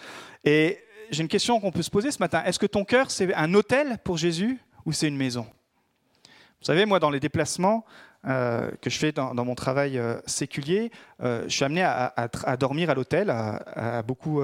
Et 0.46 0.80
j'ai 1.10 1.22
une 1.22 1.28
question 1.28 1.60
qu'on 1.60 1.72
peut 1.72 1.82
se 1.82 1.90
poser 1.90 2.12
ce 2.12 2.20
matin. 2.20 2.42
Est-ce 2.46 2.60
que 2.60 2.66
ton 2.66 2.86
cœur, 2.86 3.12
c'est 3.12 3.34
un 3.34 3.54
hôtel 3.54 3.98
pour 4.04 4.18
Jésus 4.18 4.60
ou 4.86 4.94
c'est 4.94 5.10
une 5.10 5.18
maison? 5.18 5.46
Vous 6.24 6.66
savez, 6.66 6.86
moi, 6.86 7.00
dans 7.00 7.10
les 7.10 7.20
déplacements, 7.20 7.86
euh, 8.28 8.70
que 8.82 8.92
je 8.92 9.00
fais 9.00 9.12
dans, 9.12 9.34
mon 9.34 9.56
travail 9.56 9.98
euh, 9.98 10.20
séculier, 10.28 10.92
euh, 11.24 11.44
je 11.48 11.56
suis 11.56 11.66
amené 11.66 11.82
à, 11.82 12.30
dormir 12.56 12.92
à 12.92 12.94
l'hôtel, 12.94 13.32
à, 13.32 14.04
beaucoup, 14.04 14.42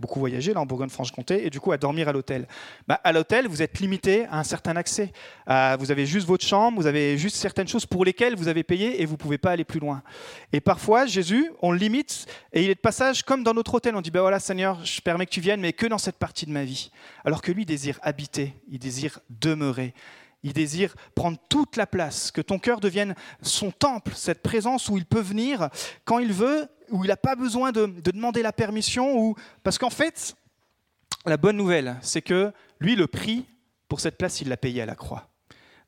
beaucoup 0.00 0.18
voyager 0.18 0.54
là, 0.54 0.60
en 0.60 0.66
Bourgogne-Franche-Comté, 0.66 1.46
et 1.46 1.50
du 1.50 1.60
coup 1.60 1.72
à 1.72 1.76
dormir 1.76 2.08
à 2.08 2.12
l'hôtel. 2.12 2.48
Bah, 2.88 2.98
à 3.04 3.12
l'hôtel, 3.12 3.48
vous 3.48 3.60
êtes 3.60 3.78
limité 3.80 4.26
à 4.26 4.38
un 4.38 4.44
certain 4.44 4.76
accès. 4.76 5.12
vous 5.46 5.90
avez 5.90 6.06
juste 6.06 6.26
votre 6.26 6.44
chambre, 6.44 6.80
vous 6.80 6.86
avez 6.86 7.18
juste 7.18 7.36
certaines 7.36 7.68
choses 7.68 7.84
pour 7.84 8.04
lesquelles 8.04 8.34
vous 8.34 8.48
avez 8.48 8.62
payé 8.62 9.02
et 9.02 9.04
vous 9.04 9.12
ne 9.12 9.18
pouvez 9.18 9.38
pas 9.38 9.50
aller 9.50 9.64
plus 9.64 9.80
loin. 9.80 10.02
Et 10.52 10.60
parfois, 10.60 11.04
Jésus, 11.06 11.50
on 11.60 11.72
le 11.72 11.78
limite, 11.78 12.26
et 12.52 12.62
il 12.64 12.70
est 12.70 12.76
de 12.76 12.80
passage 12.80 13.22
comme 13.22 13.44
dans 13.44 13.54
notre 13.54 13.74
hôtel. 13.74 13.94
On 13.94 14.00
dit, 14.00 14.10
bah 14.10 14.22
voilà 14.22 14.40
Seigneur, 14.40 14.82
je 14.84 15.00
permets 15.02 15.26
que 15.26 15.32
tu 15.32 15.40
viennes, 15.40 15.60
mais 15.60 15.72
que 15.74 15.86
dans 15.86 15.98
cette 15.98 16.16
partie 16.16 16.46
de 16.46 16.52
ma 16.52 16.64
vie. 16.64 16.90
Alors 17.24 17.42
que 17.42 17.52
lui 17.52 17.66
désire 17.66 17.98
habiter, 18.02 18.54
il 18.70 18.78
désire 18.78 19.20
demeurer. 19.28 19.92
Il 20.46 20.52
désire 20.52 20.94
prendre 21.16 21.38
toute 21.48 21.74
la 21.74 21.88
place, 21.88 22.30
que 22.30 22.40
ton 22.40 22.60
cœur 22.60 22.78
devienne 22.78 23.16
son 23.42 23.72
temple, 23.72 24.12
cette 24.14 24.42
présence 24.42 24.88
où 24.88 24.96
il 24.96 25.04
peut 25.04 25.20
venir 25.20 25.70
quand 26.04 26.20
il 26.20 26.32
veut, 26.32 26.68
où 26.90 27.04
il 27.04 27.08
n'a 27.08 27.16
pas 27.16 27.34
besoin 27.34 27.72
de, 27.72 27.86
demander 27.86 28.42
la 28.42 28.52
permission, 28.52 29.18
ou... 29.18 29.34
parce 29.64 29.76
qu'en 29.76 29.90
fait, 29.90 30.36
la 31.24 31.36
bonne 31.36 31.56
nouvelle, 31.56 31.96
c'est 32.00 32.22
que 32.22 32.52
lui, 32.78 32.94
le 32.94 33.08
prix 33.08 33.44
pour 33.88 33.98
cette 33.98 34.16
place, 34.16 34.40
il 34.40 34.48
l'a 34.48 34.56
payé 34.56 34.82
à 34.82 34.86
la 34.86 34.94
croix. 34.94 35.28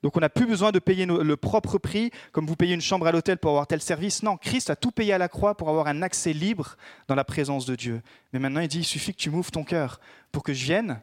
Donc 0.03 0.17
on 0.17 0.21
n'a 0.21 0.29
plus 0.29 0.47
besoin 0.47 0.73
de 0.73 0.81
payer 0.81 1.07
le 1.07 1.37
propre 1.37 1.79
prix, 1.79 2.11
comme 2.33 2.47
vous 2.47 2.57
payez 2.57 2.75
une 2.75 2.81
chambre 2.81 3.07
à 3.07 3.13
l'hôtel 3.13 3.39
pour 3.39 3.51
avoir 3.51 3.69
tel 3.69 3.81
service. 3.81 4.25
Non, 4.25 4.37
Christ 4.37 4.71
a 4.71 4.77
tout 4.77 4.91
payé 4.91 5.13
à 5.13 5.19
la 5.19 5.29
croix 5.29 5.57
pour 5.57 5.69
avoir 5.69 5.87
un 5.87 6.03
accès 6.03 6.33
libre 6.33 6.77
dans 7.07 7.15
la 7.15 7.25
présence 7.25 7.65
de 7.65 7.77
Dieu. 7.77 8.03
Mais 8.33 8.41
maintenant, 8.41 8.61
il 8.61 8.69
dit, 8.69 8.81
il 8.81 8.85
suffit 8.85 9.13
que 9.13 9.21
tu 9.21 9.31
m'ouvres 9.31 9.53
ton 9.53 9.63
cœur 9.63 10.01
pour 10.33 10.43
que 10.43 10.53
je 10.53 10.65
vienne 10.65 11.01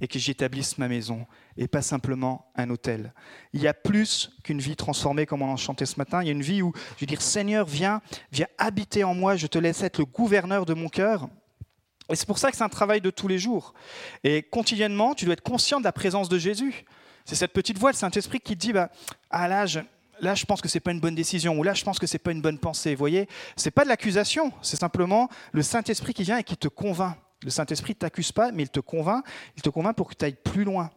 et 0.00 0.08
que 0.08 0.18
j'établisse 0.18 0.78
ma 0.78 0.88
maison 0.88 1.26
et 1.56 1.68
pas 1.68 1.82
simplement 1.82 2.50
un 2.56 2.70
hôtel. 2.70 3.12
Il 3.52 3.62
y 3.62 3.68
a 3.68 3.74
plus 3.74 4.30
qu'une 4.42 4.60
vie 4.60 4.76
transformée 4.76 5.26
comme 5.26 5.42
on 5.42 5.50
en 5.50 5.56
chantait 5.56 5.86
ce 5.86 5.96
matin. 5.96 6.22
Il 6.22 6.26
y 6.26 6.30
a 6.30 6.32
une 6.32 6.42
vie 6.42 6.62
où 6.62 6.72
je 6.96 7.00
veux 7.00 7.06
dire 7.06 7.22
Seigneur, 7.22 7.66
viens, 7.66 8.00
viens 8.32 8.48
habiter 8.58 9.04
en 9.04 9.14
moi, 9.14 9.36
je 9.36 9.46
te 9.46 9.58
laisse 9.58 9.82
être 9.82 9.98
le 9.98 10.04
gouverneur 10.04 10.66
de 10.66 10.74
mon 10.74 10.88
cœur. 10.88 11.28
Et 12.10 12.16
c'est 12.16 12.26
pour 12.26 12.38
ça 12.38 12.50
que 12.50 12.56
c'est 12.56 12.64
un 12.64 12.68
travail 12.68 13.00
de 13.00 13.10
tous 13.10 13.28
les 13.28 13.38
jours. 13.38 13.72
Et 14.24 14.42
quotidiennement, 14.42 15.14
tu 15.14 15.24
dois 15.24 15.34
être 15.34 15.42
conscient 15.42 15.78
de 15.78 15.84
la 15.84 15.92
présence 15.92 16.28
de 16.28 16.38
Jésus. 16.38 16.84
C'est 17.24 17.34
cette 17.36 17.52
petite 17.52 17.78
voix, 17.78 17.90
le 17.90 17.96
Saint-Esprit, 17.96 18.40
qui 18.40 18.54
te 18.54 18.60
dit 18.60 18.72
bah, 18.72 18.90
Ah 19.30 19.48
là, 19.48 19.64
je, 19.64 19.80
là, 20.20 20.34
je 20.34 20.44
pense 20.44 20.60
que 20.60 20.68
c'est 20.68 20.80
pas 20.80 20.90
une 20.90 21.00
bonne 21.00 21.14
décision, 21.14 21.58
ou 21.58 21.62
là, 21.62 21.72
je 21.72 21.82
pense 21.82 21.98
que 21.98 22.06
c'est 22.06 22.18
pas 22.18 22.32
une 22.32 22.42
bonne 22.42 22.58
pensée. 22.58 22.94
Vous 22.94 22.98
voyez, 22.98 23.28
c'est 23.56 23.70
pas 23.70 23.84
de 23.84 23.88
l'accusation, 23.88 24.52
c'est 24.60 24.76
simplement 24.76 25.28
le 25.52 25.62
Saint-Esprit 25.62 26.12
qui 26.12 26.24
vient 26.24 26.38
et 26.38 26.44
qui 26.44 26.56
te 26.56 26.68
convainc. 26.68 27.16
Le 27.44 27.50
Saint-Esprit 27.50 27.92
ne 27.92 27.98
t'accuse 27.98 28.32
pas, 28.32 28.50
mais 28.52 28.64
il 28.64 28.70
te 28.70 28.80
convainc. 28.80 29.24
Il 29.56 29.62
te 29.62 29.68
convainc 29.68 29.96
pour 29.96 30.08
que 30.08 30.14
tu 30.14 30.24
ailles 30.24 30.36
plus 30.42 30.64
loin, 30.64 30.90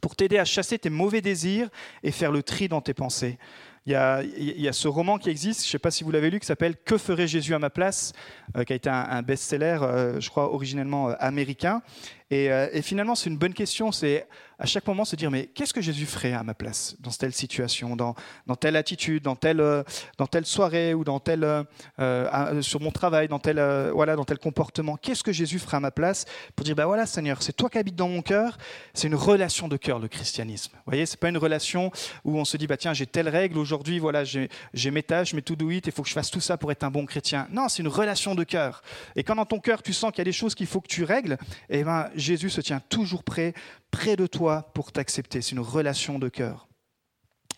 pour 0.00 0.16
t'aider 0.16 0.38
à 0.38 0.44
chasser 0.44 0.78
tes 0.78 0.90
mauvais 0.90 1.20
désirs 1.20 1.68
et 2.02 2.10
faire 2.10 2.32
le 2.32 2.42
tri 2.42 2.68
dans 2.68 2.80
tes 2.80 2.94
pensées. 2.94 3.38
Il 3.86 3.92
y, 3.92 4.68
a, 4.68 4.72
ce 4.72 4.88
roman 4.88 5.18
qui 5.18 5.30
existe, 5.30 5.62
je 5.62 5.68
ne 5.68 5.70
sais 5.72 5.78
pas 5.78 5.90
si 5.90 6.04
vous 6.04 6.10
l'avez 6.10 6.30
lu, 6.30 6.38
qui 6.38 6.46
s'appelle 6.46 6.76
Que 6.76 6.98
ferait 6.98 7.26
Jésus 7.26 7.54
à 7.54 7.58
ma 7.58 7.70
place, 7.70 8.12
euh, 8.56 8.64
qui 8.64 8.74
a 8.74 8.76
été 8.76 8.90
un, 8.90 9.22
best-seller, 9.22 9.78
euh, 9.82 10.20
je 10.20 10.28
crois, 10.28 10.52
originellement 10.52 11.08
euh, 11.08 11.14
américain. 11.18 11.82
Et 12.30 12.82
finalement, 12.82 13.14
c'est 13.14 13.30
une 13.30 13.38
bonne 13.38 13.54
question. 13.54 13.92
C'est 13.92 14.26
à 14.60 14.66
chaque 14.66 14.86
moment 14.86 15.06
se 15.06 15.16
dire 15.16 15.30
mais 15.30 15.46
qu'est-ce 15.46 15.72
que 15.72 15.80
Jésus 15.80 16.04
ferait 16.04 16.34
à 16.34 16.42
ma 16.42 16.52
place 16.52 16.94
dans 17.00 17.10
telle 17.10 17.32
situation, 17.32 17.96
dans, 17.96 18.14
telle 18.60 18.76
attitude, 18.76 19.22
dans 19.22 19.34
telle, 19.34 19.60
euh, 19.60 19.82
dans 20.18 20.26
telle 20.26 20.44
soirée 20.44 20.92
ou 20.92 21.02
dans 21.02 21.18
telle, 21.18 21.44
euh, 21.44 21.64
euh, 21.98 22.60
sur 22.60 22.80
mon 22.80 22.90
travail, 22.90 23.26
dans 23.26 23.38
tel, 23.38 23.56
voilà, 23.94 24.16
dans 24.16 24.24
tel 24.24 24.38
comportement? 24.38 24.98
Qu'est-ce 24.98 25.24
que 25.24 25.32
Jésus 25.32 25.58
ferait 25.58 25.78
à 25.78 25.80
ma 25.80 25.90
place 25.90 26.26
pour 26.54 26.64
dire 26.64 26.76
bah 26.76 26.84
voilà 26.84 27.06
Seigneur, 27.06 27.42
c'est 27.42 27.54
toi 27.54 27.70
qui 27.70 27.78
habites 27.78 27.96
dans 27.96 28.08
mon 28.08 28.20
cœur. 28.20 28.58
C'est 28.92 29.08
une 29.08 29.14
relation 29.14 29.66
de 29.66 29.78
cœur 29.78 29.98
le 29.98 30.08
christianisme. 30.08 30.72
Vous 30.74 30.92
voyez, 30.92 31.06
c'est 31.06 31.18
pas 31.18 31.30
une 31.30 31.38
relation 31.38 31.90
où 32.24 32.38
on 32.38 32.44
se 32.44 32.58
dit 32.58 32.66
bah 32.66 32.76
tiens 32.76 32.92
j'ai 32.92 33.06
telle 33.06 33.30
règle 33.30 33.56
aujourd'hui, 33.56 33.98
voilà 33.98 34.24
j'ai 34.24 34.90
mes 34.90 35.02
tâches, 35.02 35.32
mes 35.32 35.42
to-do 35.42 35.70
it, 35.70 35.86
il 35.86 35.92
faut 35.92 36.02
que 36.02 36.08
je 36.08 36.14
fasse 36.14 36.30
tout 36.30 36.40
ça 36.40 36.58
pour 36.58 36.70
être 36.70 36.84
un 36.84 36.90
bon 36.90 37.06
chrétien. 37.06 37.48
Non, 37.50 37.68
c'est 37.68 37.82
une 37.82 37.88
relation 37.88 38.34
de 38.34 38.44
cœur. 38.44 38.82
Et 39.16 39.24
quand 39.24 39.36
dans 39.36 39.46
ton 39.46 39.58
cœur 39.58 39.82
tu 39.82 39.94
sens 39.94 40.10
qu'il 40.10 40.18
y 40.18 40.20
a 40.20 40.24
des 40.24 40.32
choses 40.32 40.54
qu'il 40.54 40.66
faut 40.66 40.82
que 40.82 40.88
tu 40.88 41.04
règles, 41.04 41.38
eh 41.70 41.82
ben 41.82 42.10
Jésus 42.20 42.50
se 42.50 42.60
tient 42.60 42.80
toujours 42.80 43.24
prêt 43.24 43.54
près 43.90 44.16
de 44.16 44.26
toi 44.26 44.70
pour 44.74 44.92
t'accepter. 44.92 45.42
C'est 45.42 45.52
une 45.52 45.60
relation 45.60 46.18
de 46.18 46.28
cœur. 46.28 46.68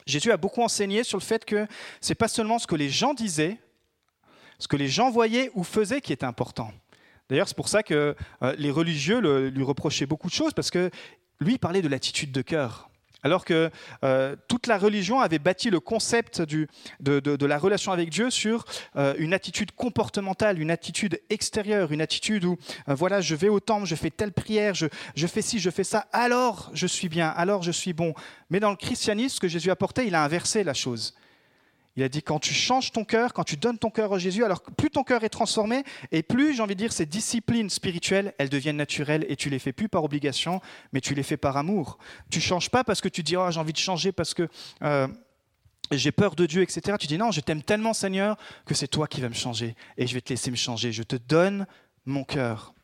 Jésus 0.07 0.33
a 0.33 0.37
beaucoup 0.37 0.62
enseigné 0.62 1.04
sur 1.04 1.19
le 1.19 1.23
fait 1.23 1.45
que 1.45 1.66
ce 2.00 2.11
n'est 2.11 2.14
pas 2.14 2.28
seulement 2.28 2.59
ce 2.59 2.66
que 2.66 2.75
les 2.75 2.88
gens 2.88 3.14
disaient, 3.14 3.59
ce 4.59 4.69
que 4.69 4.76
les 4.76 4.88
gens 4.88 5.11
voyaient 5.11 5.50
ou 5.54 5.64
faisaient 5.64 6.00
qui 6.00 6.12
était 6.12 6.26
important. 6.26 6.73
D'ailleurs, 7.28 7.49
c'est 7.49 7.57
pour 7.57 7.69
ça 7.69 7.83
que 7.83 8.16
euh, 8.42 8.54
les 8.59 8.71
religieux 8.71 9.19
lui 9.49 9.62
reprochaient 9.62 10.07
beaucoup 10.07 10.28
de 10.28 10.35
choses, 10.35 10.52
parce 10.52 10.71
que 10.71 10.90
lui 11.40 11.59
parlait 11.59 11.83
de 11.83 11.88
l'attitude 11.88 12.33
de 12.33 12.42
cœur. 12.42 12.90
Alors 13.23 13.45
que 13.45 13.71
euh, 14.05 14.37
toute 14.49 14.67
la 14.67 14.79
religion 14.79 15.21
avait 15.21 15.38
bâti 15.38 15.71
le 15.71 15.81
concept 15.81 16.43
de, 16.43 16.67
la 17.47 17.59
relation 17.59 17.93
avec 17.93 18.11
Dieu 18.11 18.31
sur 18.31 18.64
euh, 18.97 19.14
une 19.19 19.33
attitude 19.33 19.73
comportementale, 19.73 20.61
une 20.61 20.71
attitude 20.71 21.21
extérieure, 21.31 21.93
une 21.93 22.00
attitude 22.00 22.45
où, 22.45 22.57
euh, 22.88 22.95
voilà, 22.95 23.21
je 23.21 23.35
vais 23.35 23.49
au 23.49 23.61
temple, 23.61 23.87
je 23.87 23.95
fais 23.95 24.11
telle 24.11 24.33
prière, 24.33 24.75
je, 24.75 25.26
fais 25.26 25.43
ci, 25.43 25.61
je 25.61 25.71
fais 25.71 25.85
ça, 25.85 26.07
alors 26.12 26.71
je 26.75 26.87
suis 26.87 27.09
bien, 27.09 27.29
alors 27.29 27.62
je 27.62 27.71
suis 27.71 27.93
bon. 27.93 28.12
Mais 28.50 28.59
dans 28.59 28.71
le 28.71 28.76
christianisme, 28.76 29.37
ce 29.37 29.41
que 29.41 29.49
Jésus 29.49 29.71
apportait, 29.71 30.07
il 30.07 30.14
a 30.14 30.25
inversé 30.25 30.64
la 30.64 30.75
chose. 30.75 31.14
Il 31.97 32.03
a 32.03 32.09
dit 32.09 32.23
quand 32.23 32.39
tu 32.39 32.55
changes 32.55 32.91
ton 32.91 33.05
cœur, 33.05 33.35
quand 33.35 33.45
tu 33.45 33.57
donnes 33.57 33.79
ton 33.79 33.91
cœur 33.91 34.15
à 34.15 34.19
Jésus, 34.19 34.45
alors 34.45 34.63
plus 34.63 34.91
ton 34.91 35.05
cœur 35.05 35.25
est 35.25 35.29
transformé, 35.29 35.85
et 36.11 36.23
plus, 36.23 36.55
j'ai 36.55 36.63
envie 36.63 36.75
de 36.75 36.79
dire, 36.79 36.93
ces 36.93 37.05
disciplines 37.05 37.69
spirituelles, 37.69 38.35
elles 38.39 38.49
deviennent 38.49 38.77
naturelles 38.77 39.27
et 39.29 39.37
tu 39.37 39.51
les 39.51 39.59
fais 39.59 39.73
plus 39.73 39.89
par 39.89 40.03
obligation, 40.03 40.61
mais 40.93 41.01
tu 41.01 41.15
les 41.15 41.23
fais 41.23 41.37
par 41.37 41.57
amour. 41.57 41.99
Tu 42.31 42.41
changes 42.41 42.71
pas 42.71 42.83
parce 42.83 43.01
que 43.01 43.09
tu 43.09 43.23
dis 43.23 43.37
oh, 43.37 43.51
j'ai 43.51 43.61
envie 43.61 43.75
de 43.75 43.79
changer 43.79 44.11
parce 44.11 44.33
que 44.33 44.49
euh, 44.83 45.07
j'ai 45.91 46.13
peur 46.13 46.35
de 46.35 46.47
Dieu, 46.47 46.63
etc. 46.63 46.97
Tu 46.99 47.07
dis 47.07 47.19
non, 47.19 47.31
je 47.31 47.41
t'aime 47.41 47.63
tellement 47.63 47.93
Seigneur 47.93 48.39
que 48.65 48.75
c'est 48.75 48.89
toi 48.89 49.07
qui 49.07 49.21
vas 49.21 49.29
me 49.29 49.35
changer 49.35 49.77
et 49.99 50.07
je 50.07 50.15
vais 50.15 50.23
te 50.23 50.31
laisser 50.31 50.51
me 50.51 50.57
changer. 50.57 50.93
Je 50.93 51.03
te 51.03 51.17
donne 51.17 51.67
mon 52.07 52.25
cœur. 52.25 52.75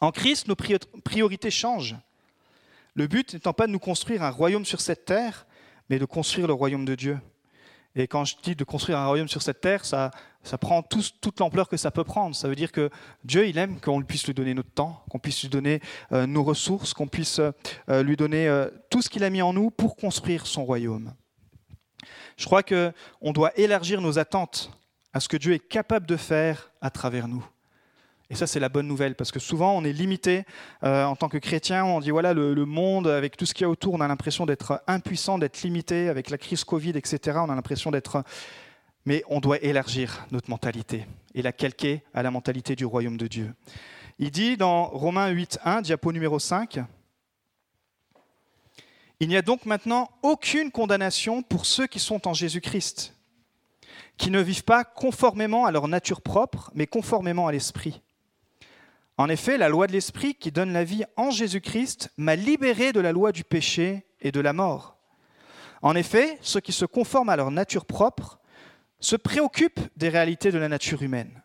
En 0.00 0.10
Christ, 0.10 0.48
nos 0.48 0.56
priorités 0.56 1.50
changent. 1.50 1.96
Le 2.94 3.06
but 3.06 3.34
n'étant 3.34 3.52
pas 3.52 3.66
de 3.66 3.72
nous 3.72 3.78
construire 3.78 4.22
un 4.22 4.30
royaume 4.30 4.64
sur 4.64 4.80
cette 4.80 5.04
terre, 5.04 5.46
mais 5.88 5.98
de 5.98 6.04
construire 6.04 6.46
le 6.46 6.54
royaume 6.54 6.84
de 6.84 6.94
Dieu. 6.94 7.18
Et 7.96 8.06
quand 8.06 8.24
je 8.24 8.36
dis 8.42 8.54
de 8.54 8.64
construire 8.64 8.98
un 8.98 9.06
royaume 9.06 9.28
sur 9.28 9.42
cette 9.42 9.60
terre, 9.60 9.84
ça, 9.84 10.10
prend 10.60 10.82
toute 10.82 11.40
l'ampleur 11.40 11.68
que 11.68 11.76
ça 11.76 11.90
peut 11.90 12.04
prendre. 12.04 12.36
Ça 12.36 12.48
veut 12.48 12.54
dire 12.54 12.70
que 12.70 12.90
Dieu, 13.24 13.48
il 13.48 13.58
aime 13.58 13.80
qu'on 13.80 14.02
puisse 14.02 14.26
lui 14.26 14.34
donner 14.34 14.54
notre 14.54 14.70
temps, 14.70 15.02
qu'on 15.10 15.18
puisse 15.18 15.42
lui 15.42 15.48
donner 15.48 15.80
euh, 16.12 16.26
nos 16.26 16.44
ressources, 16.44 16.94
qu'on 16.94 17.08
puisse 17.08 17.40
euh, 17.40 18.02
lui 18.02 18.16
donner 18.16 18.48
euh, 18.48 18.68
tout 18.90 19.02
ce 19.02 19.08
qu'il 19.08 19.24
a 19.24 19.30
mis 19.30 19.42
en 19.42 19.52
nous 19.52 19.70
pour 19.70 19.96
construire 19.96 20.46
son 20.46 20.64
royaume. 20.64 21.12
Je 22.36 22.46
crois 22.46 22.62
qu'on 22.62 23.32
doit 23.32 23.58
élargir 23.58 24.00
nos 24.00 24.18
attentes 24.18 24.70
à 25.12 25.20
ce 25.20 25.28
que 25.28 25.36
Dieu 25.36 25.52
est 25.54 25.68
capable 25.68 26.06
de 26.06 26.16
faire 26.16 26.70
à 26.80 26.90
travers 26.90 27.26
nous. 27.26 27.44
Et 28.30 28.36
ça, 28.36 28.46
c'est 28.46 28.60
la 28.60 28.68
bonne 28.68 28.86
nouvelle, 28.86 29.16
parce 29.16 29.32
que 29.32 29.40
souvent, 29.40 29.76
on 29.76 29.82
est 29.84 29.92
limité 29.92 30.44
euh, 30.84 31.04
en 31.04 31.16
tant 31.16 31.28
que 31.28 31.36
chrétien. 31.36 31.84
On 31.84 31.98
dit, 31.98 32.10
voilà, 32.10 32.32
le, 32.32 32.64
monde, 32.64 33.08
avec 33.08 33.36
tout 33.36 33.44
ce 33.44 33.52
qu'il 33.52 33.62
y 33.62 33.64
a 33.64 33.68
autour, 33.68 33.94
on 33.94 34.00
a 34.00 34.06
l'impression 34.06 34.46
d'être 34.46 34.80
impuissant, 34.86 35.36
d'être 35.36 35.60
limité. 35.62 36.08
Avec 36.08 36.30
la 36.30 36.38
crise 36.38 36.62
Covid, 36.62 36.90
etc., 36.90 37.38
on 37.40 37.50
a 37.50 37.54
l'impression 37.54 37.90
d'être... 37.90 38.22
Mais 39.04 39.24
on 39.28 39.40
doit 39.40 39.58
élargir 39.62 40.26
notre 40.30 40.48
mentalité 40.48 41.06
et 41.34 41.42
la 41.42 41.52
calquer 41.52 42.04
à 42.14 42.22
la 42.22 42.30
mentalité 42.30 42.76
du 42.76 42.84
royaume 42.84 43.16
de 43.16 43.26
Dieu. 43.26 43.52
Il 44.20 44.30
dit 44.30 44.56
dans 44.56 44.84
Romains 44.84 45.32
8.1, 45.32 45.82
diapo 45.82 46.12
numéro 46.12 46.38
5, 46.38 46.80
Il 49.18 49.28
n'y 49.28 49.36
a 49.38 49.42
donc 49.42 49.64
maintenant 49.64 50.10
aucune 50.22 50.70
condamnation 50.70 51.42
pour 51.42 51.66
ceux 51.66 51.86
qui 51.86 51.98
sont 51.98 52.28
en 52.28 52.34
Jésus-Christ, 52.34 53.16
qui 54.18 54.30
ne 54.30 54.40
vivent 54.40 54.64
pas 54.64 54.84
conformément 54.84 55.64
à 55.64 55.72
leur 55.72 55.88
nature 55.88 56.20
propre, 56.20 56.70
mais 56.74 56.86
conformément 56.86 57.48
à 57.48 57.52
l'Esprit. 57.52 58.02
En 59.20 59.28
effet, 59.28 59.58
la 59.58 59.68
loi 59.68 59.86
de 59.86 59.92
l'Esprit 59.92 60.34
qui 60.34 60.50
donne 60.50 60.72
la 60.72 60.82
vie 60.82 61.04
en 61.18 61.30
Jésus-Christ 61.30 62.10
m'a 62.16 62.36
libéré 62.36 62.90
de 62.92 63.00
la 63.00 63.12
loi 63.12 63.32
du 63.32 63.44
péché 63.44 64.06
et 64.22 64.32
de 64.32 64.40
la 64.40 64.54
mort. 64.54 64.96
En 65.82 65.94
effet, 65.94 66.38
ceux 66.40 66.60
qui 66.60 66.72
se 66.72 66.86
conforment 66.86 67.28
à 67.28 67.36
leur 67.36 67.50
nature 67.50 67.84
propre 67.84 68.40
se 68.98 69.16
préoccupent 69.16 69.82
des 69.98 70.08
réalités 70.08 70.50
de 70.50 70.56
la 70.56 70.68
nature 70.70 71.02
humaine, 71.02 71.42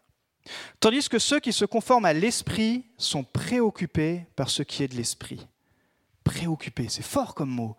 tandis 0.79 1.09
que 1.09 1.19
ceux 1.19 1.41
qui 1.41 1.51
se 1.51 1.65
conforment 1.65 2.05
à 2.05 2.13
l'esprit 2.13 2.85
sont 2.97 3.25
préoccupés 3.25 4.25
par 4.37 4.49
ce 4.49 4.63
qui 4.63 4.81
est 4.81 4.87
de 4.87 4.95
l'esprit. 4.95 5.45
Préoccupés, 6.23 6.87
c'est 6.87 7.03
fort 7.03 7.35
comme 7.35 7.49
mot. 7.49 7.75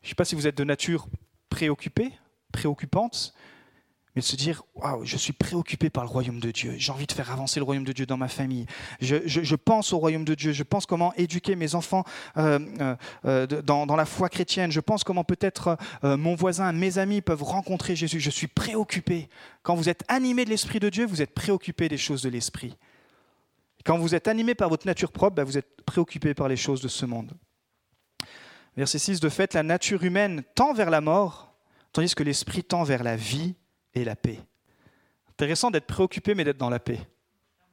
Je 0.00 0.06
ne 0.06 0.08
sais 0.08 0.16
pas 0.16 0.24
si 0.24 0.34
vous 0.34 0.48
êtes 0.48 0.58
de 0.58 0.64
nature 0.64 1.06
préoccupée, 1.48 2.10
préoccupante, 2.50 3.34
mais 4.14 4.20
de 4.20 4.26
se 4.26 4.36
dire 4.36 4.62
waouh, 4.74 5.04
je 5.04 5.16
suis 5.16 5.32
préoccupé 5.32 5.88
par 5.88 6.04
le 6.04 6.10
royaume 6.10 6.38
de 6.38 6.50
Dieu. 6.50 6.74
J'ai 6.76 6.92
envie 6.92 7.06
de 7.06 7.12
faire 7.12 7.30
avancer 7.30 7.60
le 7.60 7.64
royaume 7.64 7.84
de 7.84 7.92
Dieu 7.92 8.04
dans 8.04 8.18
ma 8.18 8.28
famille. 8.28 8.66
Je, 9.00 9.54
pense 9.54 9.92
au 9.92 9.98
royaume 9.98 10.24
de 10.24 10.34
Dieu. 10.34 10.52
Je 10.52 10.62
pense 10.62 10.84
comment 10.84 11.14
éduquer 11.14 11.56
mes 11.56 11.74
enfants 11.74 12.04
euh, 12.36 12.58
euh, 12.80 12.96
euh, 13.24 13.62
dans, 13.62 13.96
la 13.96 14.04
foi 14.04 14.28
chrétienne. 14.28 14.70
Je 14.70 14.80
pense 14.80 15.02
comment 15.02 15.24
peut-être 15.24 15.78
mon 16.02 16.34
voisin, 16.34 16.72
mes 16.72 16.98
amis 16.98 17.22
peuvent 17.22 17.42
rencontrer 17.42 17.96
Jésus. 17.96 18.20
Je 18.20 18.30
suis 18.30 18.48
préoccupé. 18.48 19.28
Quand 19.62 19.74
vous 19.74 19.88
êtes 19.88 20.04
animé 20.08 20.44
de 20.44 20.50
l'esprit 20.50 20.78
de 20.78 20.90
Dieu, 20.90 21.06
vous 21.06 21.22
êtes 21.22 21.34
préoccupé 21.34 21.88
des 21.88 21.98
choses 21.98 22.22
de 22.22 22.28
l'esprit. 22.28 22.76
Quand 23.84 23.98
vous 23.98 24.14
êtes 24.14 24.28
animé 24.28 24.54
par 24.54 24.68
votre 24.68 24.86
nature 24.86 25.10
propre, 25.10 25.36
bah, 25.36 25.44
vous 25.44 25.58
êtes 25.58 25.82
préoccupé 25.82 26.34
par 26.34 26.48
les 26.48 26.56
choses 26.56 26.82
de 26.82 26.88
ce 26.88 27.06
monde. 27.06 27.32
Verset 28.76 28.98
6, 28.98 29.20
de 29.20 29.28
fait, 29.28 29.54
la 29.54 29.62
nature 29.62 30.04
humaine 30.04 30.42
tend 30.54 30.72
vers 30.72 30.90
la 30.90 31.00
mort, 31.00 31.54
tandis 31.92 32.14
que 32.14 32.22
l'esprit 32.22 32.62
tend 32.62 32.84
vers 32.84 33.02
la 33.02 33.16
vie 33.16 33.54
et 33.94 34.04
la 34.04 34.16
paix. 34.16 34.38
Intéressant 35.30 35.70
d'être 35.70 35.86
préoccupé, 35.86 36.34
mais 36.34 36.44
d'être 36.44 36.58
dans 36.58 36.70
la 36.70 36.78
paix. 36.78 37.00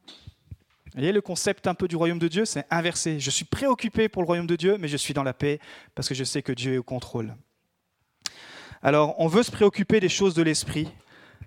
Vous 0.07 0.93
voyez, 0.95 1.11
le 1.11 1.21
concept 1.21 1.67
un 1.67 1.75
peu 1.75 1.88
du 1.88 1.95
royaume 1.95 2.17
de 2.17 2.27
Dieu, 2.27 2.45
c'est 2.45 2.65
inversé. 2.71 3.19
Je 3.19 3.29
suis 3.29 3.45
préoccupé 3.45 4.09
pour 4.09 4.23
le 4.23 4.25
royaume 4.25 4.47
de 4.47 4.55
Dieu, 4.55 4.77
mais 4.79 4.88
je 4.88 4.97
suis 4.97 5.13
dans 5.13 5.23
la 5.23 5.33
paix 5.33 5.59
parce 5.93 6.09
que 6.09 6.15
je 6.15 6.23
sais 6.23 6.41
que 6.41 6.51
Dieu 6.51 6.73
est 6.73 6.77
au 6.77 6.83
contrôle. 6.83 7.35
Alors, 8.81 9.19
on 9.19 9.27
veut 9.27 9.43
se 9.43 9.51
préoccuper 9.51 9.99
des 9.99 10.09
choses 10.09 10.33
de 10.33 10.41
l'esprit, 10.41 10.88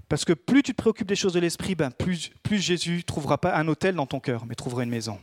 parce 0.08 0.24
que 0.24 0.32
plus 0.32 0.62
tu 0.62 0.72
te 0.72 0.76
préoccupes 0.76 1.08
des 1.08 1.16
choses 1.16 1.32
de 1.32 1.40
l'esprit, 1.40 1.74
ben 1.74 1.90
plus, 1.90 2.30
plus 2.42 2.58
Jésus 2.58 3.02
trouvera 3.04 3.38
pas 3.38 3.56
un 3.56 3.66
hôtel 3.66 3.94
dans 3.94 4.06
ton 4.06 4.20
cœur, 4.20 4.44
mais 4.46 4.54
trouvera 4.54 4.84
une 4.84 4.90
maison. 4.90 5.18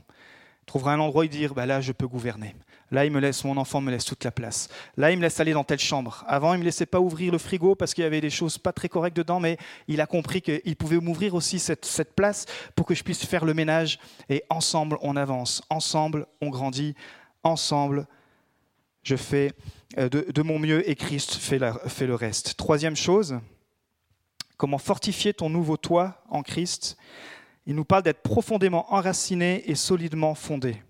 trouvera 0.66 0.94
un 0.94 1.00
endroit 1.00 1.24
où 1.24 1.28
dire, 1.28 1.54
ben 1.54 1.66
là, 1.66 1.82
je 1.82 1.92
peux 1.92 2.08
gouverner. 2.08 2.56
Là, 2.92 3.06
il 3.06 3.12
me 3.12 3.20
laisse, 3.20 3.44
mon 3.44 3.58
enfant 3.58 3.82
me 3.82 3.92
laisse 3.92 4.06
toute 4.06 4.24
la 4.24 4.32
place. 4.32 4.68
Là, 4.98 5.12
il 5.12 5.18
me 5.18 5.22
laisse 5.22 5.40
aller 5.40 5.54
dans 5.54 5.64
telle 5.64 5.80
chambre. 5.80 6.24
Avant, 6.28 6.54
il 6.54 6.58
ne 6.58 6.62
me 6.62 6.66
laissait 6.66 6.86
pas 6.86 7.00
ouvrir 7.00 7.32
le 7.32 7.38
frigo 7.38 7.76
parce 7.76 7.94
qu'il 7.94 8.04
y 8.04 8.08
avait 8.08 8.22
des 8.22 8.30
choses 8.30 8.58
pas 8.58 8.74
très 8.74 8.90
correctes 8.90 9.18
dedans, 9.18 9.40
mais 9.40 9.58
il 9.88 10.02
a 10.02 10.08
compris 10.08 10.42
qu'il 10.42 10.76
pouvait 10.76 11.00
m'ouvrir 11.00 11.36
aussi 11.36 11.60
cette, 11.60 11.86
cette, 11.86 12.16
place 12.16 12.46
pour 12.76 12.86
que 12.86 12.96
je 12.96 13.04
puisse 13.04 13.24
faire 13.26 13.46
le 13.46 13.54
ménage. 13.54 14.00
Et 14.30 14.44
ensemble, 14.50 14.98
on 15.02 15.16
avance. 15.16 15.62
Ensemble, 15.70 16.26
on 16.42 16.50
grandit. 16.50 16.96
Ensemble, 17.44 18.08
je 19.04 19.16
fais 19.16 19.54
euh, 19.98 20.10
de, 20.10 20.42
mon 20.42 20.60
mieux 20.60 20.88
et 20.90 20.96
Christ 20.96 21.36
fait, 21.36 21.60
fait 21.88 22.08
le 22.08 22.16
reste. 22.16 22.58
Troisième 22.58 22.96
chose, 22.96 23.40
comment 24.58 24.78
fortifier 24.78 25.34
ton 25.34 25.50
nouveau 25.50 25.78
toi 25.78 26.22
en 26.30 26.44
Christ? 26.44 26.98
Il 27.66 27.76
nous 27.76 27.86
parle 27.86 28.04
d'être 28.04 28.22
profondément 28.22 28.94
enraciné 28.94 29.64
et 29.70 29.76
solidement 29.76 30.36
fondé. 30.36 30.82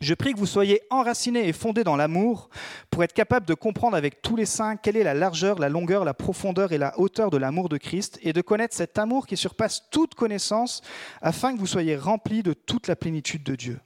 Je 0.00 0.14
prie 0.14 0.32
que 0.32 0.38
vous 0.38 0.46
soyez 0.46 0.82
enracinés 0.90 1.48
et 1.48 1.52
fondés 1.52 1.82
dans 1.82 1.96
l'amour 1.96 2.50
pour 2.90 3.02
être 3.02 3.12
capables 3.12 3.46
de 3.46 3.54
comprendre 3.54 3.96
avec 3.96 4.22
tous 4.22 4.36
les 4.36 4.46
saints 4.46 4.76
quelle 4.76 4.96
est 4.96 5.02
la 5.02 5.14
largeur, 5.14 5.58
la 5.58 5.68
longueur, 5.68 6.04
la 6.04 6.14
profondeur 6.14 6.72
et 6.72 6.78
la 6.78 6.98
hauteur 7.00 7.30
de 7.30 7.36
l'amour 7.36 7.68
de 7.68 7.78
Christ 7.78 8.18
et 8.22 8.32
de 8.32 8.40
connaître 8.40 8.76
cet 8.76 8.96
amour 8.98 9.26
qui 9.26 9.36
surpasse 9.36 9.90
toute 9.90 10.14
connaissance 10.14 10.82
afin 11.20 11.52
que 11.52 11.58
vous 11.58 11.66
soyez 11.66 11.96
remplis 11.96 12.44
de 12.44 12.52
toute 12.52 12.86
la 12.86 12.94
plénitude 12.94 13.42
de 13.42 13.56
Dieu. 13.56 13.80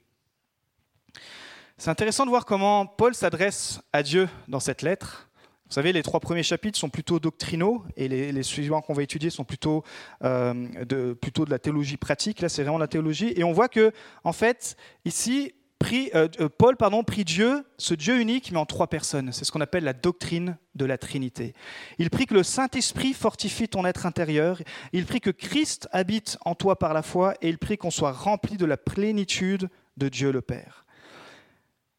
C'est 1.77 1.89
intéressant 1.89 2.25
de 2.25 2.29
voir 2.29 2.45
comment 2.45 2.85
Paul 2.85 3.15
s'adresse 3.15 3.81
à 3.91 4.03
Dieu 4.03 4.29
dans 4.47 4.59
cette 4.59 4.83
lettre. 4.83 5.29
Vous 5.67 5.73
savez, 5.73 5.91
les 5.91 6.03
trois 6.03 6.19
premiers 6.19 6.43
chapitres 6.43 6.77
sont 6.77 6.89
plutôt 6.89 7.19
doctrinaux 7.19 7.83
et 7.97 8.07
les, 8.07 8.43
suivants 8.43 8.81
qu'on 8.81 8.93
va 8.93 9.01
étudier 9.01 9.31
sont 9.31 9.43
plutôt, 9.43 9.83
euh, 10.23 10.53
de, 10.85 11.13
plutôt 11.13 11.45
de 11.45 11.49
la 11.49 11.57
théologie 11.57 11.97
pratique. 11.97 12.41
Là, 12.41 12.49
c'est 12.49 12.61
vraiment 12.61 12.77
la 12.77 12.87
théologie. 12.87 13.33
Et 13.35 13.43
on 13.43 13.53
voit 13.53 13.69
que, 13.69 13.91
en 14.23 14.33
fait, 14.33 14.77
ici, 15.03 15.51
euh, 15.91 16.27
euh, 16.39 16.49
Paul 16.49 16.77
pardon, 16.77 17.03
prie 17.03 17.25
Dieu, 17.25 17.65
ce 17.77 17.93
Dieu 17.93 18.19
unique, 18.19 18.51
mais 18.51 18.57
en 18.57 18.65
trois 18.65 18.87
personnes. 18.87 19.31
C'est 19.31 19.45
ce 19.45 19.51
qu'on 19.51 19.61
appelle 19.61 19.83
la 19.83 19.93
doctrine 19.93 20.57
de 20.75 20.85
la 20.85 20.97
Trinité. 20.97 21.53
Il 21.97 22.09
prie 22.09 22.25
que 22.25 22.33
le 22.33 22.43
Saint-Esprit 22.43 23.13
fortifie 23.13 23.67
ton 23.67 23.85
être 23.85 24.05
intérieur. 24.05 24.61
Il 24.91 25.05
prie 25.05 25.21
que 25.21 25.29
Christ 25.29 25.87
habite 25.91 26.37
en 26.45 26.55
toi 26.55 26.77
par 26.77 26.93
la 26.93 27.01
foi. 27.01 27.35
Et 27.41 27.49
il 27.49 27.57
prie 27.57 27.77
qu'on 27.77 27.91
soit 27.91 28.11
rempli 28.11 28.57
de 28.57 28.65
la 28.65 28.77
plénitude 28.77 29.69
de 29.97 30.09
Dieu 30.09 30.31
le 30.31 30.41
Père. 30.41 30.85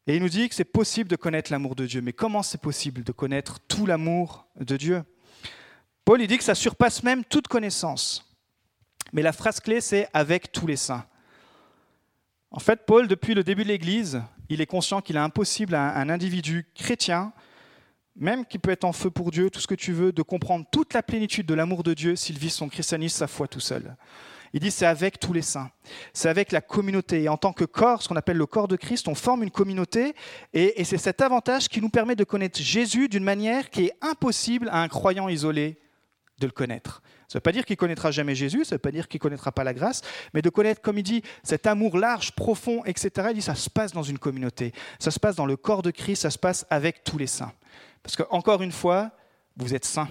Et 0.07 0.15
il 0.15 0.21
nous 0.21 0.29
dit 0.29 0.47
que 0.49 0.55
c'est 0.55 0.63
possible 0.65 1.09
de 1.09 1.15
connaître 1.15 1.51
l'amour 1.51 1.75
de 1.75 1.85
Dieu. 1.85 2.01
Mais 2.01 2.13
comment 2.13 2.43
c'est 2.43 2.61
possible 2.61 3.03
de 3.03 3.11
connaître 3.11 3.59
tout 3.67 3.85
l'amour 3.85 4.47
de 4.59 4.77
Dieu? 4.77 5.03
Paul 6.03 6.21
il 6.21 6.27
dit 6.27 6.37
que 6.37 6.43
ça 6.43 6.55
surpasse 6.55 7.01
même 7.03 7.23
toute 7.23 7.47
connaissance. 7.47 8.25
Mais 9.13 9.21
la 9.21 9.33
phrase 9.33 9.59
clé, 9.59 9.81
c'est 9.81 10.07
avec 10.13 10.51
tous 10.51 10.67
les 10.67 10.75
saints. 10.75 11.05
En 12.55 12.59
fait, 12.59 12.85
Paul, 12.85 13.09
depuis 13.09 13.33
le 13.33 13.43
début 13.43 13.63
de 13.63 13.67
l'Église, 13.67 14.21
il 14.47 14.61
est 14.61 14.65
conscient 14.65 15.01
qu'il 15.01 15.17
est 15.17 15.19
impossible 15.19 15.75
à 15.75 15.97
un 15.97 16.07
individu 16.07 16.65
chrétien, 16.73 17.33
même 18.15 18.45
qui 18.45 18.59
peut 18.59 18.71
être 18.71 18.85
en 18.85 18.93
feu 18.93 19.09
pour 19.09 19.29
Dieu, 19.29 19.49
tout 19.49 19.59
ce 19.59 19.67
que 19.67 19.75
tu 19.75 19.91
veux, 19.91 20.13
de 20.13 20.21
comprendre 20.21 20.65
toute 20.71 20.93
la 20.93 21.03
plénitude 21.03 21.45
de 21.45 21.53
l'amour 21.53 21.83
de 21.83 21.93
Dieu 21.93 22.15
s'il 22.15 22.39
vit 22.39 22.49
son 22.49 22.69
christianisme, 22.69 23.17
sa 23.17 23.27
foi 23.27 23.49
tout 23.49 23.59
seul. 23.59 23.97
Il 24.53 24.61
dit 24.61 24.71
c'est 24.71 24.85
avec 24.85 25.19
tous 25.19 25.33
les 25.33 25.41
saints, 25.41 25.69
c'est 26.13 26.29
avec 26.29 26.53
la 26.53 26.61
communauté. 26.61 27.23
Et 27.23 27.27
en 27.27 27.35
tant 27.35 27.51
que 27.51 27.65
corps, 27.65 28.01
ce 28.01 28.07
qu'on 28.07 28.15
appelle 28.15 28.37
le 28.37 28.45
corps 28.45 28.69
de 28.69 28.77
Christ, 28.77 29.09
on 29.09 29.15
forme 29.15 29.43
une 29.43 29.51
communauté 29.51 30.15
et, 30.53 30.79
et 30.79 30.85
c'est 30.85 30.97
cet 30.97 31.19
avantage 31.19 31.67
qui 31.67 31.81
nous 31.81 31.89
permet 31.89 32.15
de 32.15 32.23
connaître 32.23 32.61
Jésus 32.61 33.09
d'une 33.09 33.25
manière 33.25 33.69
qui 33.69 33.87
est 33.87 33.93
impossible 33.99 34.69
à 34.69 34.81
un 34.81 34.87
croyant 34.87 35.27
isolé 35.27 35.77
de 36.39 36.45
le 36.45 36.53
connaître. 36.53 37.01
Ça 37.35 37.39
ne 37.39 37.41
veut 37.41 37.51
pas 37.51 37.51
dire 37.51 37.65
qu'il 37.65 37.75
connaîtra 37.75 38.11
jamais 38.11 38.33
Jésus, 38.33 38.63
ça 38.63 38.75
ne 38.75 38.77
veut 38.77 38.81
pas 38.81 38.91
dire 38.91 39.09
qu'il 39.09 39.19
connaîtra 39.19 39.51
pas 39.51 39.65
la 39.65 39.73
grâce, 39.73 40.01
mais 40.33 40.41
de 40.41 40.49
connaître, 40.49 40.81
comme 40.81 40.97
il 40.97 41.03
dit, 41.03 41.21
cet 41.43 41.67
amour 41.67 41.97
large, 41.97 42.31
profond, 42.31 42.81
etc. 42.85 43.27
Il 43.31 43.33
dit 43.33 43.41
ça 43.41 43.55
se 43.55 43.69
passe 43.69 43.91
dans 43.91 44.03
une 44.03 44.17
communauté, 44.17 44.71
ça 44.99 45.11
se 45.11 45.19
passe 45.19 45.35
dans 45.35 45.45
le 45.45 45.57
corps 45.57 45.81
de 45.81 45.91
Christ, 45.91 46.21
ça 46.21 46.29
se 46.29 46.37
passe 46.37 46.65
avec 46.69 47.03
tous 47.03 47.17
les 47.17 47.27
saints. 47.27 47.51
Parce 48.03 48.15
que 48.15 48.23
encore 48.29 48.61
une 48.61 48.71
fois, 48.71 49.11
vous 49.57 49.75
êtes 49.75 49.83
saints. 49.83 50.07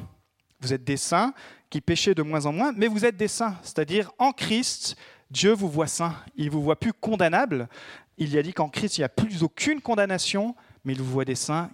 Vous 0.60 0.74
êtes 0.74 0.84
des 0.84 0.98
saints 0.98 1.32
qui 1.70 1.80
péchaient 1.80 2.14
de 2.14 2.20
moins 2.20 2.44
en 2.44 2.52
moins, 2.52 2.72
mais 2.76 2.88
vous 2.88 3.06
êtes 3.06 3.16
des 3.16 3.28
saints. 3.28 3.56
C'est-à-dire 3.62 4.12
en 4.18 4.32
Christ, 4.32 4.94
Dieu 5.30 5.54
vous 5.54 5.70
voit 5.70 5.86
saint. 5.86 6.14
Il 6.36 6.50
vous 6.50 6.62
voit 6.62 6.78
plus 6.78 6.92
condamnable. 6.92 7.70
Il 8.18 8.34
y 8.34 8.38
a 8.38 8.42
dit 8.42 8.52
qu'en 8.52 8.68
Christ, 8.68 8.98
il 8.98 9.00
n'y 9.00 9.06
a 9.06 9.08
plus 9.08 9.42
aucune 9.42 9.80
condamnation, 9.80 10.54
mais 10.84 10.92
il 10.92 11.00
vous 11.00 11.10
voit 11.10 11.24
des 11.24 11.36
saints 11.36 11.70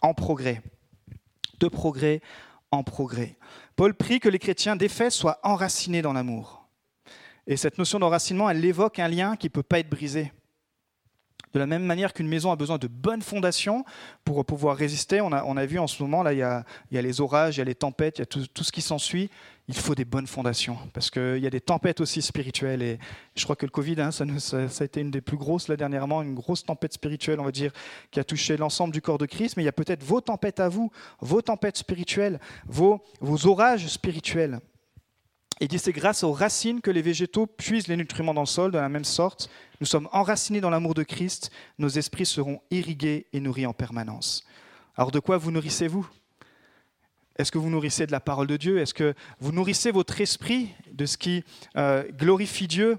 en 0.00 0.14
progrès. 0.14 0.62
De 1.60 1.68
progrès 1.68 2.22
en 2.70 2.82
progrès. 2.82 3.36
Paul 3.76 3.94
prie 3.94 4.20
que 4.20 4.28
les 4.28 4.38
chrétiens 4.38 4.76
faits 4.88 5.10
soient 5.10 5.40
enracinés 5.42 6.02
dans 6.02 6.12
l'amour. 6.12 6.68
Et 7.46 7.56
cette 7.56 7.78
notion 7.78 7.98
d'enracinement, 7.98 8.48
elle 8.48 8.64
évoque 8.64 8.98
un 8.98 9.08
lien 9.08 9.36
qui 9.36 9.46
ne 9.46 9.52
peut 9.52 9.62
pas 9.62 9.80
être 9.80 9.90
brisé. 9.90 10.32
De 11.52 11.58
la 11.58 11.66
même 11.66 11.84
manière 11.84 12.12
qu'une 12.12 12.26
maison 12.26 12.50
a 12.50 12.56
besoin 12.56 12.78
de 12.78 12.88
bonnes 12.88 13.22
fondations 13.22 13.84
pour 14.24 14.44
pouvoir 14.44 14.76
résister, 14.76 15.20
on 15.20 15.30
a, 15.30 15.44
on 15.44 15.56
a 15.56 15.66
vu 15.66 15.78
en 15.78 15.86
ce 15.86 16.02
moment, 16.02 16.24
là, 16.24 16.32
il 16.32 16.38
y 16.38 16.42
a, 16.42 16.64
y 16.90 16.98
a 16.98 17.02
les 17.02 17.20
orages, 17.20 17.56
il 17.56 17.58
y 17.58 17.62
a 17.62 17.64
les 17.64 17.76
tempêtes, 17.76 18.18
il 18.18 18.22
y 18.22 18.24
a 18.24 18.26
tout, 18.26 18.44
tout 18.48 18.64
ce 18.64 18.72
qui 18.72 18.82
s'ensuit. 18.82 19.30
Il 19.66 19.74
faut 19.74 19.94
des 19.94 20.04
bonnes 20.04 20.26
fondations 20.26 20.76
parce 20.92 21.10
qu'il 21.10 21.38
y 21.38 21.46
a 21.46 21.50
des 21.50 21.60
tempêtes 21.60 22.02
aussi 22.02 22.20
spirituelles. 22.20 22.82
Et 22.82 22.98
je 23.34 23.44
crois 23.44 23.56
que 23.56 23.64
le 23.64 23.70
Covid, 23.70 23.98
hein, 23.98 24.10
ça, 24.10 24.24
a 24.24 24.84
été 24.84 25.00
une 25.00 25.10
des 25.10 25.22
plus 25.22 25.38
grosses 25.38 25.68
là 25.68 25.76
dernièrement, 25.76 26.20
une 26.20 26.34
grosse 26.34 26.64
tempête 26.64 26.92
spirituelle, 26.92 27.40
on 27.40 27.44
va 27.44 27.50
dire, 27.50 27.72
qui 28.10 28.20
a 28.20 28.24
touché 28.24 28.58
l'ensemble 28.58 28.92
du 28.92 29.00
corps 29.00 29.16
de 29.16 29.24
Christ. 29.24 29.56
Mais 29.56 29.62
il 29.62 29.66
y 29.66 29.70
a 29.70 29.72
peut-être 29.72 30.04
vos 30.04 30.20
tempêtes 30.20 30.60
à 30.60 30.68
vous, 30.68 30.90
vos 31.20 31.40
tempêtes 31.40 31.78
spirituelles, 31.78 32.40
vos, 32.66 33.02
vos 33.20 33.46
orages 33.46 33.88
spirituels. 33.88 34.60
Il 35.60 35.68
dit 35.68 35.78
c'est 35.78 35.92
grâce 35.92 36.24
aux 36.24 36.32
racines 36.32 36.80
que 36.80 36.90
les 36.90 37.00
végétaux 37.00 37.46
puisent 37.46 37.88
les 37.88 37.96
nutriments 37.96 38.34
dans 38.34 38.42
le 38.42 38.46
sol 38.46 38.70
de 38.70 38.78
la 38.78 38.88
même 38.88 39.04
sorte. 39.04 39.48
Nous 39.80 39.86
sommes 39.86 40.08
enracinés 40.12 40.60
dans 40.60 40.70
l'amour 40.70 40.94
de 40.94 41.04
Christ, 41.04 41.50
nos 41.78 41.88
esprits 41.88 42.26
seront 42.26 42.60
irrigués 42.70 43.28
et 43.32 43.40
nourris 43.40 43.64
en 43.64 43.72
permanence. 43.72 44.44
Alors 44.96 45.10
de 45.10 45.20
quoi 45.20 45.38
vous 45.38 45.52
nourrissez-vous? 45.52 46.06
Est-ce 47.36 47.50
que 47.50 47.58
vous 47.58 47.70
nourrissez 47.70 48.06
de 48.06 48.12
la 48.12 48.20
parole 48.20 48.46
de 48.46 48.56
Dieu? 48.56 48.78
Est-ce 48.78 48.94
que 48.94 49.14
vous 49.40 49.52
nourrissez 49.52 49.90
votre 49.90 50.20
esprit 50.20 50.70
de 50.92 51.06
ce 51.06 51.16
qui 51.16 51.44
euh, 51.76 52.04
glorifie 52.12 52.68
Dieu? 52.68 52.98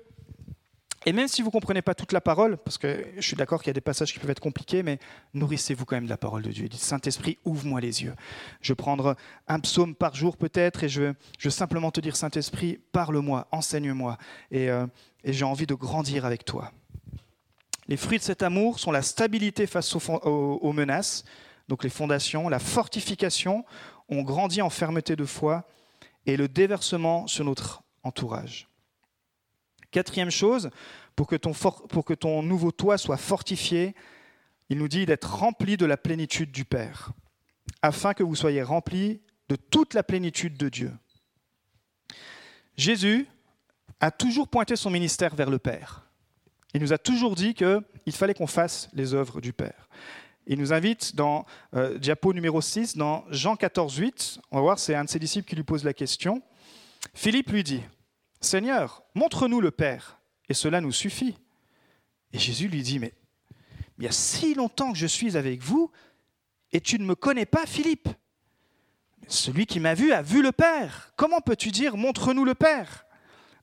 Et 1.08 1.14
même 1.14 1.28
si 1.28 1.44
vous 1.44 1.50
ne 1.50 1.52
comprenez 1.52 1.84
pas 1.84 1.94
toute 1.94 2.12
la 2.12 2.22
parole, 2.22 2.58
parce 2.58 2.80
que 2.80 3.06
je 3.16 3.22
suis 3.22 3.36
d'accord 3.36 3.62
qu'il 3.62 3.70
y 3.70 3.72
a 3.72 3.74
des 3.76 3.82
passages 3.82 4.12
qui 4.12 4.18
peuvent 4.18 4.32
être 4.32 4.40
compliqués, 4.40 4.82
mais 4.82 4.98
nourrissez-vous 5.36 5.86
quand 5.86 5.96
même 5.96 6.06
de 6.06 6.10
la 6.10 6.18
parole 6.18 6.42
de 6.42 6.52
Dieu. 6.52 6.68
Dites, 6.68 6.82
Saint-Esprit, 6.82 7.38
ouvre-moi 7.46 7.80
les 7.80 8.02
yeux. 8.02 8.16
Je 8.62 8.72
vais 8.72 8.76
prendre 8.76 9.16
un 9.48 9.60
psaume 9.60 9.94
par 9.94 10.16
jour 10.16 10.36
peut-être, 10.36 10.84
et 10.84 10.90
je 10.90 11.14
je 11.38 11.50
simplement 11.50 11.92
te 11.92 12.02
dire, 12.02 12.16
Saint-Esprit, 12.16 12.80
parle-moi, 12.92 13.48
enseigne-moi, 13.52 14.18
et, 14.50 14.72
euh, 14.72 14.88
j'ai 15.24 15.46
envie 15.46 15.68
de 15.68 15.76
grandir 15.76 16.26
avec 16.26 16.44
toi. 16.44 16.72
Les 17.88 17.98
fruits 17.98 18.18
de 18.18 18.24
cet 18.24 18.42
amour 18.42 18.80
sont 18.80 18.92
la 18.92 19.04
stabilité 19.04 19.68
face 19.68 19.96
aux, 19.96 20.74
menaces, 20.74 21.24
donc 21.68 21.84
les 21.84 21.90
fondations, 21.92 22.50
la 22.50 22.60
fortification, 22.60 23.64
on 24.10 24.22
grandit 24.22 24.62
en 24.62 24.70
fermeté 24.70 25.16
de 25.16 25.26
foi, 25.26 25.68
et 26.26 26.38
le 26.38 26.48
déversement 26.48 27.28
sur 27.28 27.46
notre 27.46 27.84
entourage. 28.04 28.68
Quatrième 29.92 30.32
chose, 30.32 30.70
pour 31.16 31.28
que 31.28 32.14
ton, 32.14 32.44
nouveau 32.44 32.72
toi 32.72 32.98
soit 32.98 33.18
fortifié, 33.18 33.96
il 34.70 34.78
nous 34.78 34.88
dit 34.88 35.06
d'être 35.06 35.36
remplis 35.36 35.78
de 35.78 35.86
la 35.86 35.98
plénitude 35.98 36.52
du 36.52 36.66
Père, 36.66 37.12
afin 37.82 38.14
que 38.14 38.24
vous 38.24 38.36
soyez 38.36 38.64
remplis 38.64 39.22
de 39.50 39.56
toute 39.56 39.94
la 39.94 40.04
plénitude 40.04 40.58
de 40.58 40.70
Dieu. 40.70 40.92
Jésus 42.76 43.28
a 44.00 44.12
toujours 44.12 44.48
pointé 44.48 44.76
son 44.76 44.90
ministère 44.90 45.36
vers 45.36 45.50
le 45.50 45.60
Père. 45.60 46.10
Il 46.74 46.82
nous 46.82 46.92
a 46.92 46.98
toujours 46.98 47.36
dit 47.36 47.54
qu'il 47.54 48.12
fallait 48.12 48.34
qu'on 48.34 48.48
fasse 48.48 48.90
les 48.94 49.14
œuvres 49.14 49.40
du 49.40 49.54
Père. 49.54 49.88
Il 50.48 50.60
nous 50.60 50.74
invite 50.74 51.16
dans 51.16 51.46
euh, 51.74 51.98
diapo 51.98 52.34
numéro 52.34 52.62
6, 52.62 52.98
dans 52.98 53.26
Jean 53.30 53.56
14, 53.56 53.98
8, 53.98 54.40
on 54.52 54.58
va 54.58 54.62
voir, 54.62 54.80
c'est 54.80 54.94
un 54.94 55.04
de 55.04 55.10
ses 55.10 55.18
disciples 55.18 55.48
qui 55.48 55.56
lui 55.56 55.64
pose 55.64 55.84
la 55.84 55.94
question. 55.94 56.44
Philippe 57.14 57.52
lui 57.52 57.64
dit, 57.64 57.82
Seigneur, 58.42 59.04
montre-nous 59.16 59.60
le 59.60 59.72
Père, 59.72 60.20
et 60.48 60.54
cela 60.54 60.82
nous 60.82 60.92
suffit. 60.92 61.36
Et 62.32 62.38
Jésus 62.38 62.68
lui 62.68 62.84
dit, 62.84 63.00
mais 63.00 63.14
il 63.98 64.04
y 64.04 64.08
a 64.08 64.12
si 64.12 64.54
longtemps 64.54 64.92
que 64.92 64.98
je 64.98 65.08
suis 65.08 65.36
avec 65.36 65.62
vous, 65.62 65.92
et 66.72 66.82
tu 66.82 67.00
ne 67.00 67.06
me 67.06 67.16
connais 67.16 67.46
pas, 67.46 67.66
Philippe. 67.66 68.10
Celui 69.28 69.66
qui 69.66 69.80
m'a 69.80 69.96
vu 69.96 70.12
a 70.12 70.22
vu 70.22 70.44
le 70.44 70.52
Père. 70.52 71.12
Comment 71.16 71.42
peux-tu 71.42 71.72
dire, 71.72 71.98
montre-nous 71.98 72.46
le 72.46 72.54
Père? 72.54 73.06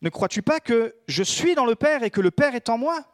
Ne 0.01 0.09
crois-tu 0.09 0.43
pas 0.43 0.59
que 0.59 0.97
je 1.07 1.23
suis 1.23 1.55
dans 1.55 1.67
le 1.67 1.77
Père 1.77 2.03
et 2.03 2.11
que 2.11 2.21
le 2.21 2.33
Père 2.33 2.57
est 2.57 2.69
en 2.69 2.79
moi? 2.79 3.05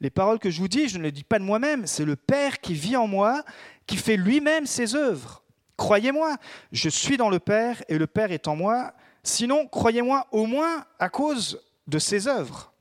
Les 0.00 0.10
paroles 0.10 0.38
que 0.38 0.50
je 0.50 0.60
vous 0.60 0.68
dis, 0.68 0.88
je 0.88 0.98
ne 0.98 1.02
les 1.02 1.12
dis 1.12 1.24
pas 1.24 1.38
de 1.38 1.44
moi-même, 1.44 1.86
c'est 1.86 2.04
le 2.04 2.16
Père 2.16 2.60
qui 2.60 2.74
vit 2.74 2.96
en 2.96 3.06
moi, 3.06 3.44
qui 3.86 3.96
fait 3.96 4.16
lui-même 4.16 4.66
ses 4.66 4.94
œuvres. 4.94 5.42
Croyez-moi, 5.76 6.36
je 6.72 6.88
suis 6.88 7.16
dans 7.16 7.28
le 7.28 7.38
Père 7.38 7.82
et 7.88 7.98
le 7.98 8.06
Père 8.06 8.32
est 8.32 8.48
en 8.48 8.56
moi. 8.56 8.94
Sinon, 9.22 9.66
croyez-moi 9.66 10.26
au 10.30 10.46
moins 10.46 10.84
à 10.98 11.08
cause 11.10 11.60
de 11.86 11.98
ses 11.98 12.28
œuvres. 12.28 12.72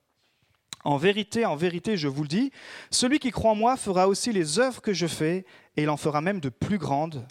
En 0.85 0.95
vérité, 0.95 1.45
en 1.45 1.57
vérité, 1.57 1.97
je 1.97 2.07
vous 2.07 2.21
le 2.21 2.29
dis, 2.29 2.51
celui 2.89 3.19
qui 3.19 3.31
croit 3.31 3.51
en 3.51 3.55
moi 3.55 3.75
fera 3.75 4.07
aussi 4.07 4.31
les 4.31 4.59
œuvres 4.59 4.81
que 4.81 4.93
je 4.93 5.07
fais, 5.07 5.45
et 5.75 5.83
il 5.83 5.89
en 5.89 5.97
fera 5.97 6.21
même 6.21 6.39
de 6.39 6.49
plus 6.49 6.77
grandes, 6.77 7.25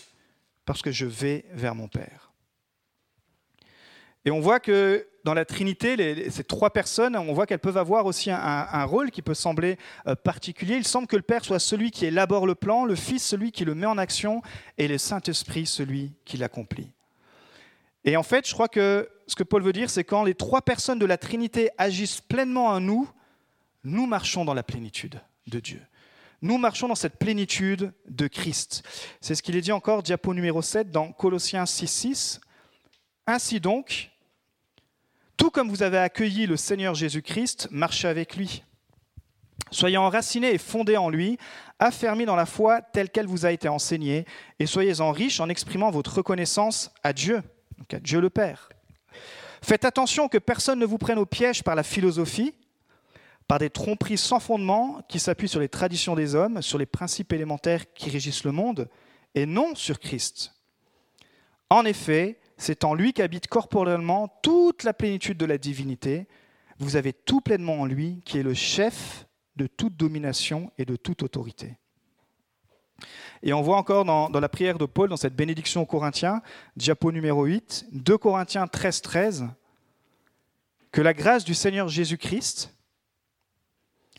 parce 0.66 0.82
que 0.82 0.92
je 0.92 1.06
vais 1.06 1.46
vers 1.52 1.74
mon 1.74 1.88
Père. 1.88 2.27
Et 4.28 4.30
on 4.30 4.40
voit 4.40 4.60
que 4.60 5.06
dans 5.24 5.32
la 5.32 5.46
Trinité, 5.46 6.28
ces 6.28 6.44
trois 6.44 6.68
personnes, 6.68 7.16
on 7.16 7.32
voit 7.32 7.46
qu'elles 7.46 7.60
peuvent 7.60 7.78
avoir 7.78 8.04
aussi 8.04 8.30
un, 8.30 8.84
rôle 8.84 9.10
qui 9.10 9.22
peut 9.22 9.32
sembler 9.32 9.78
euh, 10.06 10.14
particulier. 10.16 10.76
Il 10.76 10.86
semble 10.86 11.06
que 11.06 11.16
le 11.16 11.22
Père 11.22 11.46
soit 11.46 11.58
celui 11.58 11.90
qui 11.90 12.04
élabore 12.04 12.46
le 12.46 12.54
plan, 12.54 12.84
le 12.84 12.94
Fils 12.94 13.24
celui 13.24 13.52
qui 13.52 13.64
le 13.64 13.74
met 13.74 13.86
en 13.86 13.96
action, 13.96 14.42
et 14.76 14.86
le 14.86 14.98
Saint-Esprit 14.98 15.64
celui 15.64 16.12
qui 16.26 16.36
l'accomplit. 16.36 16.90
Et 18.04 18.18
en 18.18 18.22
fait, 18.22 18.46
je 18.46 18.52
crois 18.52 18.68
que 18.68 19.08
ce 19.26 19.34
que 19.34 19.44
Paul 19.44 19.62
veut 19.62 19.72
dire, 19.72 19.88
c'est 19.88 20.04
quand 20.04 20.24
les 20.24 20.34
trois 20.34 20.60
personnes 20.60 20.98
de 20.98 21.06
la 21.06 21.16
Trinité 21.16 21.70
agissent 21.78 22.20
pleinement 22.20 22.66
en 22.66 22.80
nous, 22.80 23.08
nous 23.82 24.04
marchons 24.04 24.44
dans 24.44 24.52
la 24.52 24.62
plénitude 24.62 25.22
de 25.46 25.58
Dieu. 25.58 25.80
Nous 26.42 26.58
marchons 26.58 26.88
dans 26.88 26.94
cette 26.94 27.16
plénitude 27.16 27.94
de 28.10 28.26
Christ. 28.26 28.86
C'est 29.22 29.34
ce 29.34 29.42
qu'il 29.42 29.56
est 29.56 29.62
dit 29.62 29.72
encore, 29.72 30.02
diapo 30.02 30.34
numéro 30.34 30.60
7, 30.60 30.90
dans 30.90 31.12
Colossiens 31.12 31.64
6, 31.64 31.86
6. 31.86 32.40
Ainsi 33.26 33.58
donc, 33.58 34.10
tout 35.38 35.50
comme 35.50 35.70
vous 35.70 35.84
avez 35.84 35.98
accueilli 35.98 36.46
le 36.46 36.56
Seigneur 36.56 36.94
Jésus-Christ, 36.94 37.68
marchez 37.70 38.08
avec 38.08 38.36
lui. 38.36 38.64
Soyez 39.70 39.96
enracinés 39.96 40.52
et 40.52 40.58
fondés 40.58 40.96
en 40.96 41.08
lui, 41.08 41.38
affermis 41.78 42.26
dans 42.26 42.36
la 42.36 42.44
foi 42.44 42.82
telle 42.82 43.08
qu'elle 43.08 43.26
vous 43.26 43.46
a 43.46 43.52
été 43.52 43.68
enseignée, 43.68 44.26
et 44.58 44.66
soyez-en 44.66 45.12
riches 45.12 45.40
en 45.40 45.48
exprimant 45.48 45.90
votre 45.90 46.16
reconnaissance 46.16 46.90
à 47.04 47.12
Dieu, 47.12 47.42
donc 47.78 47.94
à 47.94 48.00
Dieu 48.00 48.20
le 48.20 48.30
Père. 48.30 48.68
Faites 49.62 49.84
attention 49.84 50.28
que 50.28 50.38
personne 50.38 50.80
ne 50.80 50.86
vous 50.86 50.98
prenne 50.98 51.18
au 51.18 51.26
piège 51.26 51.62
par 51.62 51.76
la 51.76 51.84
philosophie, 51.84 52.54
par 53.46 53.60
des 53.60 53.70
tromperies 53.70 54.18
sans 54.18 54.40
fondement 54.40 55.02
qui 55.08 55.20
s'appuient 55.20 55.48
sur 55.48 55.60
les 55.60 55.68
traditions 55.68 56.16
des 56.16 56.34
hommes, 56.34 56.62
sur 56.62 56.78
les 56.78 56.86
principes 56.86 57.32
élémentaires 57.32 57.92
qui 57.94 58.10
régissent 58.10 58.44
le 58.44 58.52
monde, 58.52 58.88
et 59.36 59.46
non 59.46 59.76
sur 59.76 60.00
Christ. 60.00 60.52
En 61.70 61.84
effet, 61.84 62.40
c'est 62.58 62.84
en 62.84 62.92
lui 62.92 63.12
qu'habite 63.12 63.46
corporellement 63.46 64.28
toute 64.42 64.82
la 64.82 64.92
plénitude 64.92 65.38
de 65.38 65.46
la 65.46 65.58
divinité. 65.58 66.26
Vous 66.78 66.96
avez 66.96 67.12
tout 67.12 67.40
pleinement 67.40 67.80
en 67.80 67.86
lui, 67.86 68.20
qui 68.24 68.38
est 68.38 68.42
le 68.42 68.52
chef 68.52 69.26
de 69.56 69.68
toute 69.68 69.96
domination 69.96 70.70
et 70.76 70.84
de 70.84 70.96
toute 70.96 71.22
autorité. 71.22 71.78
Et 73.42 73.52
on 73.52 73.62
voit 73.62 73.76
encore 73.76 74.04
dans, 74.04 74.28
la 74.28 74.48
prière 74.48 74.76
de 74.76 74.86
Paul, 74.86 75.08
dans 75.08 75.16
cette 75.16 75.36
bénédiction 75.36 75.82
aux 75.82 75.86
Corinthiens, 75.86 76.42
diapo 76.76 77.12
numéro 77.12 77.44
8, 77.44 77.86
2 77.92 78.18
Corinthiens 78.18 78.66
13, 78.66 79.02
13, 79.02 79.48
que 80.90 81.00
la 81.00 81.14
grâce 81.14 81.44
du 81.44 81.54
Seigneur 81.54 81.88
Jésus-Christ, 81.88 82.74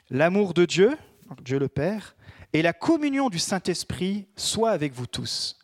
l'amour 0.09 0.53
de 0.53 0.63
Dieu, 0.63 0.97
Dieu 1.43 1.59
le 1.59 1.67
Père, 1.67 2.15
et 2.53 2.61
la 2.61 2.71
communion 2.71 3.29
du 3.29 3.37
Saint-Esprit 3.37 4.27
soient 4.37 4.71
avec 4.71 4.93
vous 4.93 5.07
tous 5.07 5.58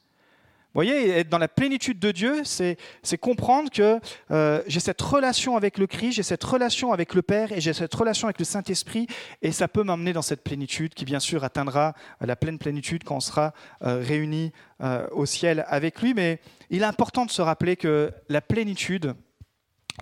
voyez, 0.75 1.09
être 1.09 1.29
dans 1.29 1.37
la 1.37 1.47
plénitude 1.47 1.99
de 1.99 2.11
Dieu, 2.11 2.43
c'est 2.43 2.77
comprendre 3.19 3.69
que 3.71 3.99
euh, 4.31 4.61
j'ai 4.67 4.79
cette 4.79 5.01
relation 5.01 5.55
avec 5.55 5.77
le 5.77 5.87
Christ, 5.87 6.17
j'ai 6.17 6.23
cette 6.23 6.43
relation 6.43 6.91
avec 6.91 7.13
le 7.13 7.21
Père 7.21 7.51
et 7.51 7.61
j'ai 7.61 7.73
cette 7.73 7.93
relation 7.93 8.27
avec 8.27 8.39
le 8.39 8.45
Saint-Esprit, 8.45 9.07
et 9.41 9.51
ça 9.51 9.67
peut 9.67 9.83
m'emmener 9.83 10.13
dans 10.13 10.21
cette 10.21 10.43
plénitude 10.43 10.93
qui, 10.93 11.05
bien 11.05 11.19
sûr, 11.19 11.43
atteindra 11.43 11.93
la 12.19 12.35
pleine 12.35 12.57
plénitude 12.57 13.03
quand 13.03 13.15
on 13.15 13.21
sera 13.21 13.53
euh, 13.83 14.03
réunis 14.05 14.51
euh, 14.81 15.07
au 15.11 15.25
ciel 15.25 15.65
avec 15.67 16.01
lui. 16.01 16.13
Mais 16.13 16.41
il 16.69 16.81
est 16.81 16.85
important 16.85 17.25
de 17.25 17.31
se 17.31 17.41
rappeler 17.41 17.77
que 17.77 18.11
la 18.27 18.41
plénitude, 18.41 19.15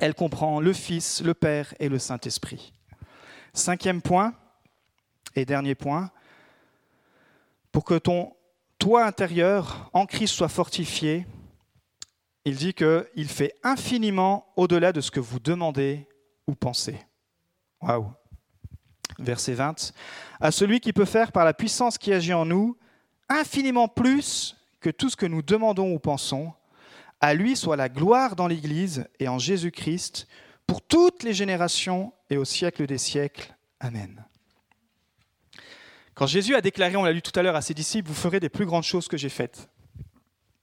elle 0.01 0.15
comprend 0.15 0.59
le 0.59 0.73
Fils, 0.73 1.21
le 1.23 1.35
Père 1.35 1.73
et 1.79 1.87
le 1.87 1.99
Saint-Esprit. 1.99 2.73
Cinquième 3.53 4.01
point 4.01 4.33
et 5.35 5.45
dernier 5.45 5.75
point, 5.75 6.09
pour 7.71 7.83
que 7.83 7.97
ton 7.97 8.33
toi 8.83 9.05
intérieur 9.05 9.89
en 9.93 10.05
Christ 10.05 10.33
soit 10.33 10.49
fortifié, 10.49 11.25
il 12.43 12.57
dit 12.57 12.73
qu'il 12.73 13.29
fait 13.29 13.53
infiniment 13.63 14.51
au-delà 14.57 14.91
de 14.91 14.99
ce 14.99 15.09
que 15.09 15.21
vous 15.21 15.39
demandez 15.39 16.05
ou 16.47 16.53
pensez. 16.53 16.99
Waouh! 17.81 18.11
Verset 19.19 19.53
20. 19.53 19.93
À 20.41 20.51
celui 20.51 20.81
qui 20.81 20.91
peut 20.91 21.05
faire 21.05 21.31
par 21.31 21.45
la 21.45 21.53
puissance 21.53 21.97
qui 21.97 22.11
agit 22.11 22.33
en 22.33 22.43
nous 22.43 22.75
infiniment 23.29 23.87
plus 23.87 24.57
que 24.81 24.89
tout 24.89 25.09
ce 25.09 25.15
que 25.15 25.27
nous 25.27 25.41
demandons 25.41 25.93
ou 25.93 25.99
pensons, 25.99 26.51
à 27.21 27.33
lui 27.33 27.55
soit 27.55 27.77
la 27.77 27.87
gloire 27.87 28.35
dans 28.35 28.47
l'Église 28.47 29.07
et 29.17 29.29
en 29.29 29.39
Jésus-Christ 29.39 30.27
pour 30.67 30.81
toutes 30.81 31.23
les 31.23 31.33
générations 31.33 32.11
et 32.29 32.35
au 32.35 32.43
siècle 32.43 32.85
des 32.85 32.97
siècles. 32.97 33.55
Amen. 33.79 34.25
Quand 36.15 36.27
Jésus 36.27 36.55
a 36.55 36.61
déclaré, 36.61 36.95
on 36.95 37.03
l'a 37.03 37.11
lu 37.11 37.21
tout 37.21 37.37
à 37.37 37.41
l'heure 37.41 37.55
à 37.55 37.61
ses 37.61 37.73
disciples, 37.73 38.07
vous 38.07 38.15
ferez 38.15 38.39
des 38.39 38.49
plus 38.49 38.65
grandes 38.65 38.83
choses 38.83 39.07
que 39.07 39.17
j'ai 39.17 39.29
faites. 39.29 39.69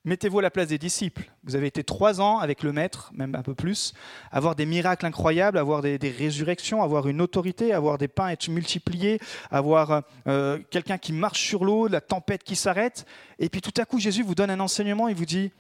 Mettez-vous 0.04 0.38
à 0.38 0.42
la 0.42 0.50
place 0.50 0.68
des 0.68 0.78
disciples. 0.78 1.30
Vous 1.44 1.56
avez 1.56 1.66
été 1.66 1.84
trois 1.84 2.22
ans 2.22 2.38
avec 2.38 2.62
le 2.62 2.72
Maître, 2.72 3.10
même 3.12 3.34
un 3.34 3.42
peu 3.42 3.54
plus, 3.54 3.92
avoir 4.30 4.54
des 4.54 4.64
miracles 4.64 5.04
incroyables, 5.04 5.58
avoir 5.58 5.82
des, 5.82 5.98
résurrections, 5.98 6.82
avoir 6.82 7.06
une 7.06 7.20
autorité, 7.20 7.74
avoir 7.74 7.98
des 7.98 8.08
pains 8.08 8.28
être 8.28 8.48
multipliés, 8.48 9.20
avoir 9.50 10.02
euh, 10.26 10.58
quelqu'un 10.70 10.96
qui 10.96 11.12
marche 11.12 11.42
sur 11.46 11.64
l'eau, 11.66 11.86
la 11.86 12.00
tempête 12.00 12.44
qui 12.44 12.56
s'arrête. 12.56 13.04
Et 13.38 13.50
puis 13.50 13.60
tout 13.60 13.74
à 13.76 13.84
coup, 13.84 13.98
Jésus 13.98 14.22
vous 14.22 14.34
donne 14.34 14.50
un 14.50 14.60
enseignement 14.60 15.08
et 15.08 15.14
vous 15.14 15.26
dit, 15.26 15.52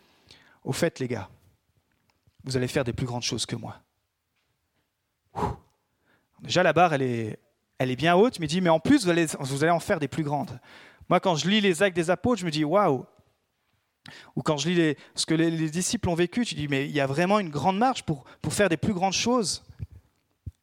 au 0.64 0.72
fait 0.72 1.00
les 1.00 1.08
gars, 1.08 1.28
vous 2.44 2.56
allez 2.56 2.68
faire 2.68 2.84
des 2.84 2.94
plus 2.94 3.06
grandes 3.06 3.22
choses 3.22 3.44
que 3.44 3.56
moi. 3.56 3.76
Déjà 6.40 6.62
la 6.62 6.72
barre, 6.72 6.94
elle 6.94 7.02
est, 7.02 7.38
elle 7.80 7.90
est 7.90 7.96
bien 7.96 8.14
haute, 8.14 8.38
mais 8.40 8.46
dit, 8.46 8.60
mais 8.60 8.68
en 8.68 8.78
plus, 8.78 9.04
vous 9.04 9.10
allez, 9.10 9.24
vous 9.40 9.64
allez 9.64 9.72
en 9.72 9.80
faire 9.80 9.98
des 9.98 10.06
plus 10.06 10.22
grandes. 10.22 10.60
Moi, 11.08 11.18
quand 11.18 11.34
je 11.34 11.48
lis 11.48 11.62
les 11.62 11.82
actes 11.82 11.96
des 11.96 12.10
apôtres, 12.10 12.38
je 12.38 12.44
me 12.44 12.50
dis, 12.50 12.62
waouh 12.62 13.06
Ou 14.36 14.42
quand 14.42 14.58
je 14.58 14.68
lis 14.68 14.96
ce 15.14 15.24
que 15.24 15.32
les, 15.32 15.50
les, 15.50 15.70
disciples 15.70 16.10
ont 16.10 16.14
vécu, 16.14 16.44
tu 16.44 16.54
dis, 16.54 16.68
mais 16.68 16.84
il 16.84 16.92
y 16.92 17.00
a 17.00 17.06
vraiment 17.06 17.38
une 17.38 17.48
grande 17.48 17.78
marge 17.78 18.02
pour 18.02 18.26
faire 18.50 18.68
des 18.68 18.76
plus 18.76 18.92
grandes 18.92 19.14
choses 19.14 19.64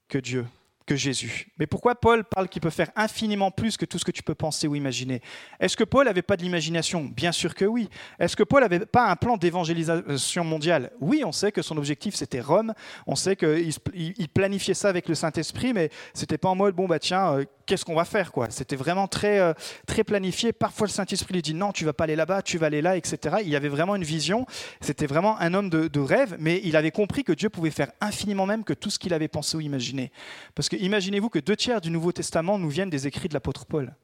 que 0.07 0.19
Dieu 0.19 0.45
que 0.87 0.95
Jésus. 0.95 1.49
Mais 1.59 1.67
pourquoi 1.67 1.93
Paul 1.93 2.23
parle 2.23 2.47
qu'il 2.49 2.61
peut 2.61 2.71
faire 2.71 2.89
infiniment 2.95 3.51
plus 3.51 3.77
que 3.77 3.85
tout 3.85 3.99
ce 3.99 4.05
que 4.05 4.11
tu 4.11 4.23
peux 4.23 4.33
penser 4.33 4.67
ou 4.67 4.75
imaginer? 4.75 5.21
Est-ce 5.59 5.77
que 5.77 5.83
Paul 5.83 6.05
n'avait 6.05 6.23
pas 6.23 6.37
de 6.37 6.41
l'imagination? 6.41 7.03
Bien 7.03 7.31
sûr 7.31 7.53
que 7.53 7.65
oui. 7.65 7.89
Est-ce 8.19 8.35
que 8.35 8.43
Paul 8.43 8.61
n'avait 8.61 8.85
pas 8.85 9.07
un 9.09 9.15
plan 9.15 9.37
d'évangélisation 9.37 10.43
mondiale? 10.43 10.91
Oui, 10.99 11.23
on 11.25 11.31
sait 11.31 11.51
que 11.51 11.61
son 11.61 11.77
objectif 11.77 12.15
c'était 12.15 12.39
Rome, 12.39 12.73
on 13.05 13.15
sait 13.15 13.35
qu'il 13.35 14.29
planifiait 14.33 14.73
ça 14.73 14.89
avec 14.89 15.09
le 15.09 15.15
Saint-Esprit, 15.15 15.73
mais 15.73 15.89
c'était 16.13 16.37
pas 16.37 16.49
en 16.49 16.55
mode, 16.55 16.73
bon 16.73 16.87
bah 16.87 16.99
tiens, 16.99 17.33
euh, 17.33 17.45
qu'est-ce 17.65 17.83
qu'on 17.83 17.95
va 17.95 18.05
faire 18.05 18.31
quoi? 18.31 18.47
C'était 18.49 18.77
vraiment 18.77 19.07
très, 19.07 19.39
euh, 19.39 19.53
très 19.85 20.05
planifié. 20.05 20.53
Parfois 20.53 20.87
le 20.87 20.91
Saint-Esprit 20.91 21.33
lui 21.33 21.41
dit, 21.41 21.53
non, 21.53 21.73
tu 21.73 21.83
vas 21.83 21.93
pas 21.93 22.05
aller 22.05 22.15
là-bas, 22.15 22.41
tu 22.41 22.57
vas 22.57 22.67
aller 22.67 22.81
là, 22.81 22.95
etc. 22.95 23.37
Il 23.41 23.49
y 23.49 23.57
avait 23.57 23.67
vraiment 23.67 23.95
une 23.95 24.05
vision, 24.05 24.45
c'était 24.79 25.05
vraiment 25.05 25.37
un 25.39 25.53
homme 25.53 25.69
de, 25.69 25.89
de 25.89 25.99
rêve, 25.99 26.37
mais 26.39 26.61
il 26.63 26.77
avait 26.77 26.91
compris 26.91 27.25
que 27.25 27.33
Dieu 27.33 27.49
pouvait 27.49 27.71
faire 27.71 27.91
infiniment 27.99 28.45
même 28.45 28.63
que 28.63 28.73
tout 28.73 28.89
ce 28.89 28.97
qu'il 28.97 29.13
avait 29.13 29.27
pensé 29.27 29.57
ou 29.57 29.61
imaginé. 29.61 30.11
Parce 30.55 30.69
que 30.69 30.76
imaginez-vous 30.79 31.29
que 31.29 31.39
deux 31.39 31.55
tiers 31.55 31.81
du 31.81 31.89
Nouveau 31.91 32.11
Testament 32.11 32.57
nous 32.57 32.69
viennent 32.69 32.89
des 32.89 33.07
écrits 33.07 33.27
de 33.27 33.33
l'apôtre 33.33 33.65
Paul. 33.65 33.95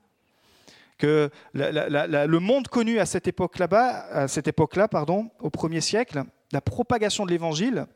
Que 0.98 1.30
le 1.54 2.38
monde 2.38 2.68
connu 2.68 3.00
à 3.00 3.06
cette 3.06 3.28
époque-là, 3.28 4.06
à 4.12 4.28
cette 4.28 4.48
époque-là, 4.48 4.88
pardon, 4.88 5.32
au 5.40 5.50
premier 5.50 5.82
siècle, 5.82 6.24
la 6.52 6.62
propagation 6.62 7.26
de 7.26 7.32
l'Évangile, 7.32 7.88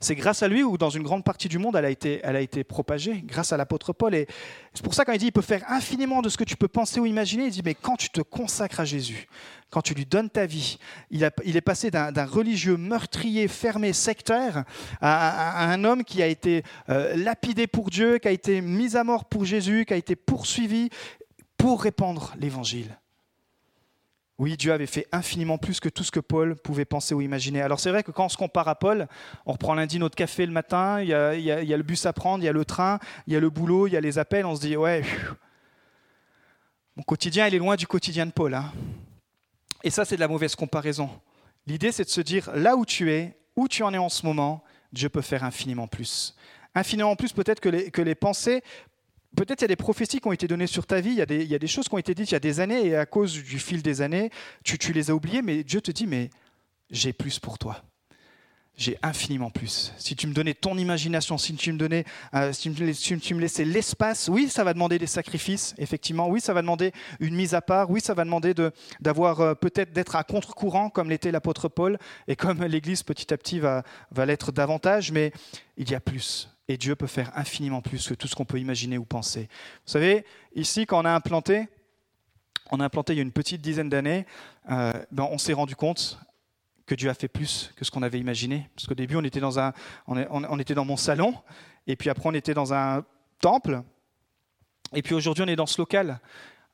C'est 0.00 0.14
grâce 0.14 0.42
à 0.44 0.48
lui 0.48 0.62
ou 0.62 0.78
dans 0.78 0.90
une 0.90 1.02
grande 1.02 1.24
partie 1.24 1.48
du 1.48 1.58
monde, 1.58 1.74
elle 1.76 1.84
a 1.84 1.90
été, 1.90 2.20
elle 2.22 2.36
a 2.36 2.40
été 2.40 2.62
propagée, 2.62 3.22
grâce 3.24 3.52
à 3.52 3.56
l'apôtre 3.56 3.92
Paul. 3.92 4.14
Et 4.14 4.26
c'est 4.72 4.84
pour 4.84 4.94
ça 4.94 5.04
quand 5.04 5.12
il 5.12 5.18
dit 5.18 5.26
il 5.26 5.32
peut 5.32 5.42
faire 5.42 5.64
infiniment 5.68 6.22
de 6.22 6.28
ce 6.28 6.36
que 6.36 6.44
tu 6.44 6.56
peux 6.56 6.68
penser 6.68 7.00
ou 7.00 7.06
imaginer, 7.06 7.46
il 7.46 7.50
dit 7.50 7.62
mais 7.64 7.74
quand 7.74 7.96
tu 7.96 8.10
te 8.10 8.20
consacres 8.20 8.78
à 8.78 8.84
Jésus, 8.84 9.26
quand 9.70 9.82
tu 9.82 9.94
lui 9.94 10.06
donnes 10.06 10.30
ta 10.30 10.46
vie, 10.46 10.78
il, 11.10 11.24
est 11.24 11.60
passé 11.60 11.90
d'un 11.90 12.26
religieux 12.26 12.76
meurtrier, 12.76 13.48
fermé, 13.48 13.92
sectaire, 13.92 14.64
à, 15.00 15.70
un 15.72 15.82
homme 15.82 16.04
qui 16.04 16.22
a 16.22 16.28
été 16.28 16.62
euh, 16.88 17.16
lapidé 17.16 17.66
pour 17.66 17.90
Dieu, 17.90 18.18
qui 18.18 18.28
a 18.28 18.30
été 18.32 18.60
mis 18.60 18.96
à 18.96 19.02
mort 19.02 19.24
pour 19.24 19.44
Jésus, 19.44 19.84
qui 19.84 19.94
a 19.94 19.96
été 19.96 20.14
poursuivi 20.14 20.90
pour 21.56 21.82
répandre 21.82 22.34
l'évangile. 22.38 22.96
Oui, 24.38 24.58
Dieu 24.58 24.72
avait 24.72 24.86
fait 24.86 25.06
infiniment 25.12 25.56
plus 25.56 25.80
que 25.80 25.88
tout 25.88 26.04
ce 26.04 26.10
que 26.10 26.20
Paul 26.20 26.56
pouvait 26.56 26.84
penser 26.84 27.14
ou 27.14 27.22
imaginer. 27.22 27.62
Alors 27.62 27.80
c'est 27.80 27.90
vrai 27.90 28.02
que 28.02 28.10
quand 28.10 28.26
on 28.26 28.28
se 28.28 28.36
compare 28.36 28.68
à 28.68 28.74
Paul, 28.74 29.08
on 29.46 29.52
reprend 29.52 29.74
lundi 29.74 29.98
notre 29.98 30.14
café 30.14 30.44
le 30.44 30.52
matin, 30.52 31.00
il 31.00 31.08
y, 31.08 31.14
a, 31.14 31.32
le 31.76 31.82
bus 31.82 32.04
à 32.04 32.12
prendre, 32.12 32.44
il 32.44 32.46
y 32.46 32.48
a 32.48 32.52
le 32.52 32.64
train, 32.66 32.98
il 33.26 33.32
y 33.32 33.36
a 33.36 33.40
le 33.40 33.48
boulot, 33.48 33.86
il 33.86 33.94
y 33.94 33.96
a 33.96 34.00
les 34.00 34.18
appels, 34.18 34.44
on 34.44 34.54
se 34.54 34.60
dit, 34.60 34.76
ouais, 34.76 35.02
mon 36.96 37.02
quotidien, 37.02 37.46
il 37.46 37.54
est 37.54 37.58
loin 37.58 37.76
du 37.76 37.86
quotidien 37.86 38.26
de 38.26 38.32
Paul. 38.32 38.52
Hein. 38.54 38.72
Et 39.82 39.90
ça, 39.90 40.04
c'est 40.04 40.16
de 40.16 40.20
la 40.20 40.28
mauvaise 40.28 40.54
comparaison. 40.54 41.08
L'idée, 41.66 41.90
c'est 41.90 42.04
de 42.04 42.10
se 42.10 42.20
dire, 42.20 42.50
là 42.54 42.76
où 42.76 42.84
tu 42.84 43.10
es, 43.12 43.38
où 43.56 43.68
tu 43.68 43.82
en 43.82 43.94
es 43.94 43.98
en 43.98 44.10
ce 44.10 44.26
moment, 44.26 44.62
Dieu 44.92 45.08
peut 45.08 45.22
faire 45.22 45.44
infiniment 45.44 45.86
plus. 45.86 46.36
Infiniment 46.74 47.16
plus, 47.16 47.32
peut-être 47.32 47.60
que 47.60 47.70
les, 47.70 47.90
que 47.90 48.02
les 48.02 48.14
pensées 48.14 48.62
peut-être 49.36 49.60
il 49.60 49.64
y 49.64 49.66
a 49.66 49.68
des 49.68 49.76
prophéties 49.76 50.20
qui 50.20 50.26
ont 50.26 50.32
été 50.32 50.48
données 50.48 50.66
sur 50.66 50.86
ta 50.86 51.00
vie, 51.00 51.10
il 51.10 51.16
y, 51.16 51.54
a 51.54 51.58
des, 51.58 51.66
choses 51.66 51.88
qui 51.88 51.94
ont 51.94 51.98
été 51.98 52.14
dites 52.14 52.30
il 52.30 52.34
y 52.34 52.36
a 52.36 52.40
des 52.40 52.60
années, 52.60 52.86
et 52.86 52.96
à 52.96 53.06
cause 53.06 53.32
du 53.32 53.58
fil 53.58 53.82
des 53.82 54.02
années, 54.02 54.30
tu, 54.64 54.78
tu 54.78 54.92
les 54.92 55.10
as 55.10 55.14
oubliées, 55.14 55.42
mais 55.42 55.62
Dieu 55.62 55.80
te 55.80 55.90
dit, 55.90 56.06
mais 56.06 56.30
j'ai 56.90 57.12
plus 57.12 57.38
pour 57.38 57.58
toi. 57.58 57.82
J'ai 58.78 58.98
infiniment 59.02 59.48
plus. 59.48 59.94
Si 59.96 60.16
tu 60.16 60.26
me 60.26 60.34
donnais 60.34 60.52
ton 60.52 60.76
imagination, 60.76 61.38
si 61.38 61.54
tu 61.54 61.72
me 61.72 61.78
donnais, 61.78 62.04
euh, 62.34 62.52
si 62.52 62.70
tu 62.70 63.34
me, 63.34 63.40
laissais 63.40 63.64
l'espace, 63.64 64.28
oui, 64.28 64.50
ça 64.50 64.64
va 64.64 64.74
demander 64.74 64.98
des 64.98 65.06
sacrifices, 65.06 65.74
effectivement. 65.78 66.28
Oui, 66.28 66.42
ça 66.42 66.52
va 66.52 66.60
demander 66.60 66.92
une 67.18 67.34
mise 67.34 67.54
à 67.54 67.62
part. 67.62 67.88
Oui, 67.88 68.02
ça 68.02 68.12
va 68.12 68.24
demander 68.24 68.52
d'avoir 69.00 69.40
euh, 69.40 69.54
peut-être 69.54 69.94
d'être 69.94 70.14
à 70.14 70.24
contre-courant, 70.24 70.90
comme 70.90 71.08
l'était 71.08 71.30
l'apôtre 71.30 71.68
Paul, 71.70 71.96
et 72.28 72.36
comme 72.36 72.62
l'Église 72.66 73.02
petit 73.02 73.32
à 73.32 73.38
petit 73.38 73.60
va 73.60 73.82
l'être 74.26 74.52
davantage. 74.52 75.10
Mais 75.10 75.32
il 75.78 75.90
y 75.90 75.94
a 75.94 76.00
plus. 76.00 76.50
Et 76.68 76.76
Dieu 76.76 76.96
peut 76.96 77.06
faire 77.06 77.30
infiniment 77.36 77.80
plus 77.80 78.08
que 78.08 78.14
tout 78.14 78.26
ce 78.26 78.34
qu'on 78.34 78.44
peut 78.44 78.58
imaginer 78.58 78.98
ou 78.98 79.04
penser. 79.04 79.48
Vous 79.86 79.92
savez, 79.92 80.24
ici, 80.54 80.86
quand 80.86 81.00
on 81.00 81.04
a 81.04 81.12
implanté, 81.12 81.68
on 82.70 82.80
a 82.80 82.84
implanté 82.84 83.12
il 83.12 83.16
y 83.16 83.20
a 83.20 83.22
une 83.22 83.32
petite 83.32 83.60
dizaine 83.60 83.88
d'années, 83.88 84.26
euh, 84.70 84.92
ben 85.12 85.28
on 85.30 85.38
s'est 85.38 85.52
rendu 85.52 85.76
compte 85.76 86.18
que 86.86 86.94
Dieu 86.94 87.10
a 87.10 87.14
fait 87.14 87.28
plus 87.28 87.72
que 87.76 87.84
ce 87.84 87.90
qu'on 87.90 88.02
avait 88.02 88.18
imaginé. 88.18 88.68
Parce 88.74 88.86
qu'au 88.86 88.94
début, 88.94 89.16
on 89.16 89.24
était, 89.24 89.40
dans 89.40 89.58
un, 89.58 89.72
on, 90.06 90.58
était 90.58 90.74
dans 90.74 90.84
mon 90.84 90.96
salon, 90.96 91.34
et 91.86 91.96
puis 91.96 92.10
après, 92.10 92.28
on 92.28 92.34
était 92.34 92.54
dans 92.54 92.72
un 92.72 93.04
temple, 93.40 93.82
et 94.94 95.02
puis 95.02 95.14
aujourd'hui, 95.14 95.44
on 95.44 95.48
est 95.48 95.56
dans 95.56 95.66
ce 95.66 95.80
local. 95.80 96.20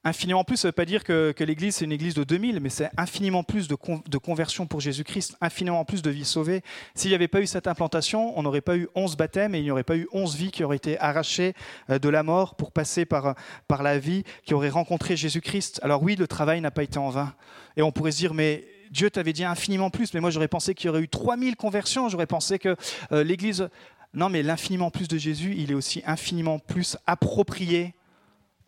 Infiniment 0.04 0.42
plus, 0.42 0.56
ça 0.56 0.66
ne 0.66 0.70
veut 0.70 0.74
pas 0.74 0.84
dire 0.84 1.04
que, 1.04 1.32
l'Église, 1.38 1.76
c'est 1.76 1.84
une 1.84 1.92
Église 1.92 2.14
de 2.14 2.24
2000, 2.24 2.58
mais 2.58 2.70
c'est 2.70 2.90
infiniment 2.96 3.44
plus 3.44 3.68
de, 3.68 3.76
de 4.08 4.18
conversion 4.18 4.66
pour 4.66 4.80
Jésus-Christ, 4.80 5.36
infiniment 5.40 5.84
plus 5.84 6.02
de 6.02 6.10
vies 6.10 6.24
sauvées. 6.24 6.62
S'il 6.96 7.10
n'y 7.10 7.14
avait 7.14 7.28
pas 7.28 7.40
eu 7.40 7.46
cette 7.46 7.68
implantation, 7.68 8.36
on 8.36 8.42
n'aurait 8.42 8.62
pas 8.62 8.76
eu 8.76 8.88
11 8.96 9.16
baptêmes 9.16 9.54
et 9.54 9.58
il 9.58 9.64
n'y 9.64 9.70
aurait 9.70 9.84
pas 9.84 9.96
eu 9.96 10.08
11 10.12 10.34
vies 10.34 10.50
qui 10.50 10.64
auraient 10.64 10.76
été 10.76 10.98
arrachées 10.98 11.54
euh, 11.88 12.00
de 12.00 12.08
la 12.08 12.24
mort 12.24 12.56
pour 12.56 12.72
passer 12.72 13.04
par, 13.04 13.36
par 13.68 13.84
la 13.84 14.00
vie, 14.00 14.24
qui 14.44 14.54
auraient 14.54 14.70
rencontré 14.70 15.16
Jésus-Christ. 15.16 15.78
Alors 15.84 16.02
oui, 16.02 16.16
le 16.16 16.26
travail 16.26 16.60
n'a 16.60 16.72
pas 16.72 16.82
été 16.82 16.98
en 16.98 17.10
vain. 17.10 17.32
Et 17.76 17.82
on 17.82 17.92
pourrait 17.92 18.10
se 18.10 18.18
dire, 18.18 18.34
mais 18.34 18.66
Dieu 18.90 19.08
t'avait 19.08 19.32
dit 19.32 19.44
infiniment 19.44 19.90
plus, 19.90 20.12
mais 20.14 20.20
moi 20.20 20.30
j'aurais 20.30 20.48
pensé 20.48 20.74
qu'il 20.74 20.86
y 20.86 20.90
aurait 20.90 21.02
eu 21.02 21.08
3000 21.08 21.54
conversions, 21.54 22.08
j'aurais 22.08 22.26
pensé 22.26 22.58
que 22.58 22.76
euh, 23.12 23.22
l'Église... 23.22 23.68
Non, 24.14 24.28
mais 24.28 24.42
l'infiniment 24.42 24.90
plus 24.90 25.08
de 25.08 25.16
Jésus, 25.16 25.54
il 25.56 25.70
est 25.70 25.74
aussi 25.74 26.02
infiniment 26.04 26.58
plus 26.58 26.98
approprié 27.06 27.94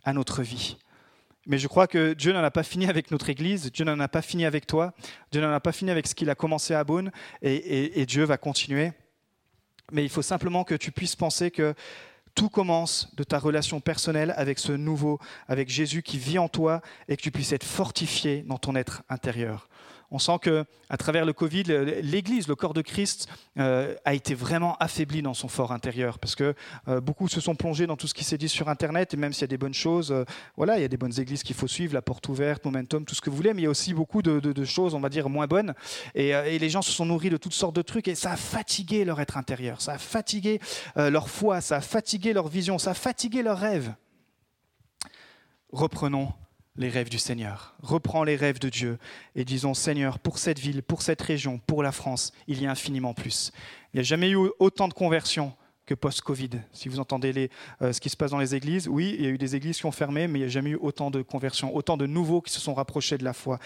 à 0.02 0.14
notre 0.14 0.42
vie. 0.42 0.78
Mais 1.46 1.59
je 1.59 1.68
crois 1.68 1.87
que 1.87 2.14
Dieu 2.14 2.33
n'en 2.33 2.42
a 2.42 2.50
pas 2.50 2.62
fini 2.62 2.87
avec 2.87 3.11
notre 3.11 3.28
Église, 3.28 3.70
Dieu 3.70 3.85
n'en 3.85 4.00
a 4.00 4.09
pas 4.09 4.22
fini 4.22 4.46
avec 4.46 4.66
toi, 4.66 4.94
Dieu 5.30 5.40
n'en 5.40 5.52
a 5.52 5.61
pas 5.61 5.72
fini 5.72 5.90
avec 5.90 6.07
ce 6.07 6.14
qu'il 6.14 6.30
a 6.30 6.35
commencé 6.35 6.74
à 6.74 6.85
Beaune, 6.85 7.11
et, 7.42 8.07
Dieu 8.07 8.24
va 8.24 8.38
continuer. 8.38 8.92
Mais 9.92 10.02
il 10.02 10.09
faut 10.09 10.22
simplement 10.22 10.64
que 10.64 10.74
tu 10.74 10.90
puisses 10.90 11.16
penser 11.16 11.50
que 11.50 11.74
tout 12.35 12.48
commence 12.48 13.14
de 13.14 13.24
ta 13.24 13.38
relation 13.38 13.80
personnelle 13.80 14.33
avec 14.37 14.59
ce 14.59 14.72
nouveau, 14.72 15.20
avec 15.46 15.68
Jésus 15.68 16.02
qui 16.02 16.18
vit 16.18 16.38
en 16.38 16.48
toi, 16.48 16.80
et 17.09 17.16
que 17.16 17.22
tu 17.22 17.30
puisses 17.30 17.52
être 17.52 17.64
fortifié 17.64 18.42
dans 18.42 18.59
ton 18.59 18.74
être 18.74 19.02
intérieur. 19.09 19.68
On 20.14 20.20
sent 20.20 20.38
que 20.42 20.64
à 20.90 20.96
travers 20.96 21.24
le 21.24 21.33
Covid, 21.33 21.64
l'Église, 22.00 22.46
le 22.46 22.55
corps 22.55 22.72
de 22.72 22.83
Christ, 22.83 23.27
euh, 23.59 23.96
a 24.05 24.14
été 24.14 24.37
vraiment 24.37 24.77
affaibli 24.77 25.22
dans 25.22 25.35
son 25.35 25.48
fort 25.48 25.72
intérieur, 25.72 26.20
parce 26.20 26.37
que 26.37 26.55
euh, 26.87 27.00
beaucoup 27.00 27.27
se 27.27 27.40
sont 27.40 27.57
plongés 27.57 27.88
dans 27.88 27.96
tout 27.96 28.07
ce 28.07 28.14
qui 28.14 28.22
s'est 28.22 28.38
dit 28.38 28.48
sur 28.48 28.68
Internet, 28.68 29.12
et 29.12 29.16
même 29.16 29.33
s'il 29.33 29.40
y 29.40 29.44
a 29.44 29.48
des 29.48 29.59
bonnes 29.59 29.74
choses, 29.74 30.12
euh, 30.12 30.24
voilà, 30.57 30.79
il 30.79 30.83
y 30.83 30.85
a 30.85 30.88
des 30.88 30.96
bonnes 30.96 31.18
églises 31.18 31.42
qu'il 31.42 31.57
faut 31.57 31.66
suivre, 31.66 31.94
la 31.94 32.00
porte 32.00 32.29
ouverte, 32.29 32.64
Momentum, 32.64 33.05
tout 33.05 33.16
ce 33.16 33.20
que 33.20 33.29
vous 33.29 33.35
voulez, 33.35 33.55
mais 33.55 33.62
il 33.62 33.64
y 33.64 33.66
a 33.66 33.70
aussi 33.70 33.92
beaucoup 33.92 34.22
de, 34.22 34.64
choses, 34.64 34.94
on 34.94 35.00
va 35.00 35.09
dire, 35.09 35.29
moins 35.29 35.48
bonnes, 35.48 35.74
et, 36.14 36.61
les 36.61 36.70
gens 36.70 36.83
se 36.83 36.92
sont 36.92 37.07
nourris 37.07 37.31
de 37.31 37.37
toutes 37.37 37.53
sortes 37.53 37.74
de 37.74 37.83
trucs, 37.83 38.07
et 38.07 38.14
ça 38.14 38.31
a 38.31 38.37
fatigué 38.37 39.05
leur 39.05 39.20
être 39.20 39.37
intérieur, 39.37 39.81
ça 39.81 39.94
a 39.94 39.98
fatigué 39.98 40.61
leur 40.94 41.29
foi, 41.29 41.61
ça 41.61 41.79
a 41.79 41.81
fatigué 41.81 42.33
leur 42.33 42.46
vision, 42.46 42.79
ça 42.79 42.92
a 42.92 42.94
fatigué 42.94 43.42
leurs 43.42 43.59
rêves. 43.59 43.92
Reprenons 45.72 46.33
les 46.76 46.88
rêves 46.88 47.08
du 47.08 47.18
Seigneur. 47.18 47.74
Reprends 47.82 48.24
les 48.24 48.37
rêves 48.37 48.58
de 48.58 48.68
Dieu 48.68 48.98
et 49.37 49.44
disons 49.44 49.74
Seigneur, 49.74 50.18
pour 50.18 50.38
cette 50.38 50.58
ville, 50.58 50.82
pour 50.82 51.02
cette 51.02 51.22
région, 51.22 51.60
pour 51.66 51.82
la 51.82 51.92
France, 51.92 52.32
il 52.48 52.60
y 52.60 52.66
a 52.66 52.70
infiniment 52.70 53.14
plus. 53.14 53.52
Il 53.92 53.98
n'y 53.98 54.00
a 54.00 54.04
jamais 54.04 54.30
eu 54.30 54.50
autant 54.58 54.88
de 54.88 54.94
conversions 54.94 55.54
que 55.87 55.94
post-Covid. 55.94 56.50
Si 56.72 56.88
vous 56.88 56.98
entendez 56.98 57.32
les, 57.32 57.50
euh, 57.82 57.92
ce 57.92 58.00
qui 58.00 58.08
se 58.08 58.16
passe 58.16 58.30
dans 58.30 58.38
les 58.38 58.54
églises, 58.54 58.88
oui, 58.88 59.14
il 59.18 59.24
y 59.24 59.28
a 59.28 59.30
eu 59.30 59.38
des 59.38 59.54
églises 59.54 59.76
qui 59.76 59.87
ont 59.87 59.92
fermé, 59.92 60.26
mais 60.26 60.38
il 60.38 60.42
n'y 60.42 60.48
a 60.48 60.50
jamais 60.50 60.70
eu 60.70 60.78
autant 60.80 61.10
de 61.10 61.22
conversions, 61.22 61.74
autant 61.76 61.96
de 61.96 62.06
nouveaux 62.06 62.40
qui 62.40 62.52
se 62.52 62.60
sont 62.60 62.74
rapprochés 62.74 63.18
de 63.18 63.24
la 63.24 63.32
foi. 63.32 63.58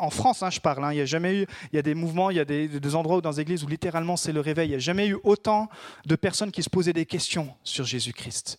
En 0.00 0.10
France, 0.10 0.42
hein, 0.42 0.50
je 0.50 0.60
parle, 0.60 0.84
hein, 0.84 0.92
il 0.92 0.98
y 0.98 1.00
a 1.00 1.06
jamais 1.06 1.42
eu, 1.42 1.46
il 1.72 1.76
y 1.76 1.78
a 1.78 1.82
des 1.82 1.94
mouvements, 1.94 2.30
il 2.30 2.36
y 2.36 2.40
a 2.40 2.44
des, 2.44 2.94
endroits 2.94 3.20
dans 3.20 3.30
les 3.30 3.40
églises 3.40 3.64
où 3.64 3.68
littéralement 3.68 4.16
c'est 4.16 4.32
le 4.32 4.40
réveil. 4.40 4.68
Il 4.68 4.72
n'y 4.72 4.76
a 4.76 4.80
jamais 4.80 5.08
eu 5.08 5.16
autant 5.24 5.68
de 6.04 6.14
personnes 6.14 6.52
qui 6.52 6.62
se 6.62 6.70
posaient 6.70 6.92
des 6.92 7.06
questions 7.06 7.54
sur 7.64 7.84
Jésus-Christ. 7.84 8.58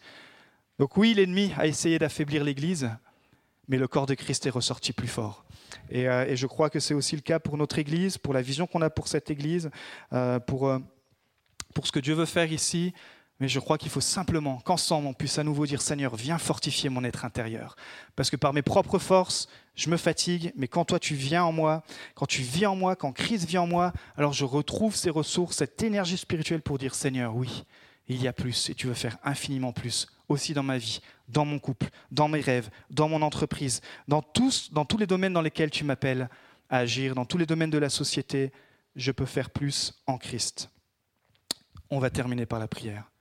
Donc 0.79 0.97
oui, 0.97 1.13
l'ennemi 1.13 1.51
a 1.57 1.67
essayé 1.67 1.99
d'affaiblir 1.99 2.43
l'Église, 2.43 2.89
mais 3.73 3.79
le 3.79 3.87
corps 3.87 4.05
de 4.05 4.13
Christ 4.13 4.45
est 4.45 4.51
ressorti 4.51 4.93
plus 4.93 5.07
fort. 5.07 5.45
Euh, 5.95 6.27
et, 6.27 6.35
je 6.35 6.45
crois 6.45 6.69
que 6.69 6.79
c'est 6.79 6.93
aussi 6.93 7.15
le 7.15 7.23
cas 7.23 7.39
pour 7.39 7.57
notre 7.57 7.79
Église, 7.79 8.19
pour 8.19 8.31
la 8.31 8.43
vision 8.43 8.67
qu'on 8.67 8.83
a 8.83 8.91
pour 8.91 9.07
cette 9.07 9.31
Église, 9.31 9.71
euh, 10.13 10.39
pour, 10.39 10.67
euh, 10.67 10.77
pour 11.73 11.87
ce 11.87 11.91
que 11.91 11.99
Dieu 11.99 12.13
veut 12.13 12.27
faire 12.27 12.51
ici. 12.51 12.93
Mais 13.39 13.47
je 13.47 13.59
crois 13.59 13.79
qu'il 13.79 13.89
faut 13.89 13.99
simplement 13.99 14.59
qu'ensemble 14.59 15.07
on 15.07 15.13
puisse 15.15 15.39
à 15.39 15.43
nouveau 15.43 15.65
dire 15.65 15.81
Seigneur, 15.81 16.15
viens 16.15 16.37
fortifier 16.37 16.91
mon 16.91 17.03
être 17.03 17.25
intérieur. 17.25 17.75
Parce 18.15 18.29
que 18.29 18.35
par 18.35 18.53
mes 18.53 18.61
propres 18.61 18.99
forces, 18.99 19.47
je 19.73 19.89
me 19.89 19.97
fatigue, 19.97 20.53
mais 20.55 20.67
quand 20.67 20.85
toi 20.85 20.99
tu 20.99 21.15
viens 21.15 21.43
en 21.43 21.51
moi, 21.51 21.81
quand 22.13 22.27
tu 22.27 22.43
vis 22.43 22.67
en 22.67 22.75
moi, 22.75 22.95
quand 22.95 23.11
Christ 23.11 23.47
vit 23.47 23.57
en 23.57 23.65
moi, 23.65 23.91
alors 24.17 24.33
je 24.33 24.45
retrouve 24.45 24.95
ces 24.95 25.09
ressources, 25.09 25.57
cette 25.57 25.81
énergie 25.81 26.17
spirituelle 26.17 26.61
pour 26.61 26.77
dire 26.77 26.93
Seigneur, 26.93 27.35
oui, 27.35 27.63
il 28.07 28.21
y 28.21 28.27
a 28.27 28.33
plus 28.33 28.69
et 28.69 28.75
tu 28.75 28.85
veux 28.85 28.93
faire 28.93 29.17
infiniment 29.23 29.73
plus 29.73 30.05
aussi 30.29 30.53
dans 30.53 30.63
ma 30.63 30.77
vie, 30.77 31.01
dans 31.27 31.45
mon 31.45 31.59
couple, 31.59 31.89
dans 32.11 32.27
mes 32.27 32.41
rêves, 32.41 32.69
dans 32.89 33.07
mon 33.07 33.21
entreprise, 33.21 33.81
dans 34.07 34.21
tous, 34.21 34.71
dans 34.73 34.85
tous 34.85 34.97
les 34.97 35.07
domaines 35.07 35.33
dans 35.33 35.41
lesquels 35.41 35.71
tu 35.71 35.83
m'appelles 35.83 36.29
à 36.69 36.77
agir, 36.79 37.15
dans 37.15 37.25
tous 37.25 37.37
les 37.37 37.45
domaines 37.45 37.69
de 37.69 37.77
la 37.77 37.89
société, 37.89 38.51
je 38.95 39.11
peux 39.11 39.25
faire 39.25 39.49
plus 39.49 40.01
en 40.07 40.17
Christ. 40.17 40.69
On 41.89 41.99
va 41.99 42.09
terminer 42.09 42.45
par 42.45 42.59
la 42.59 42.67
prière. 42.67 43.12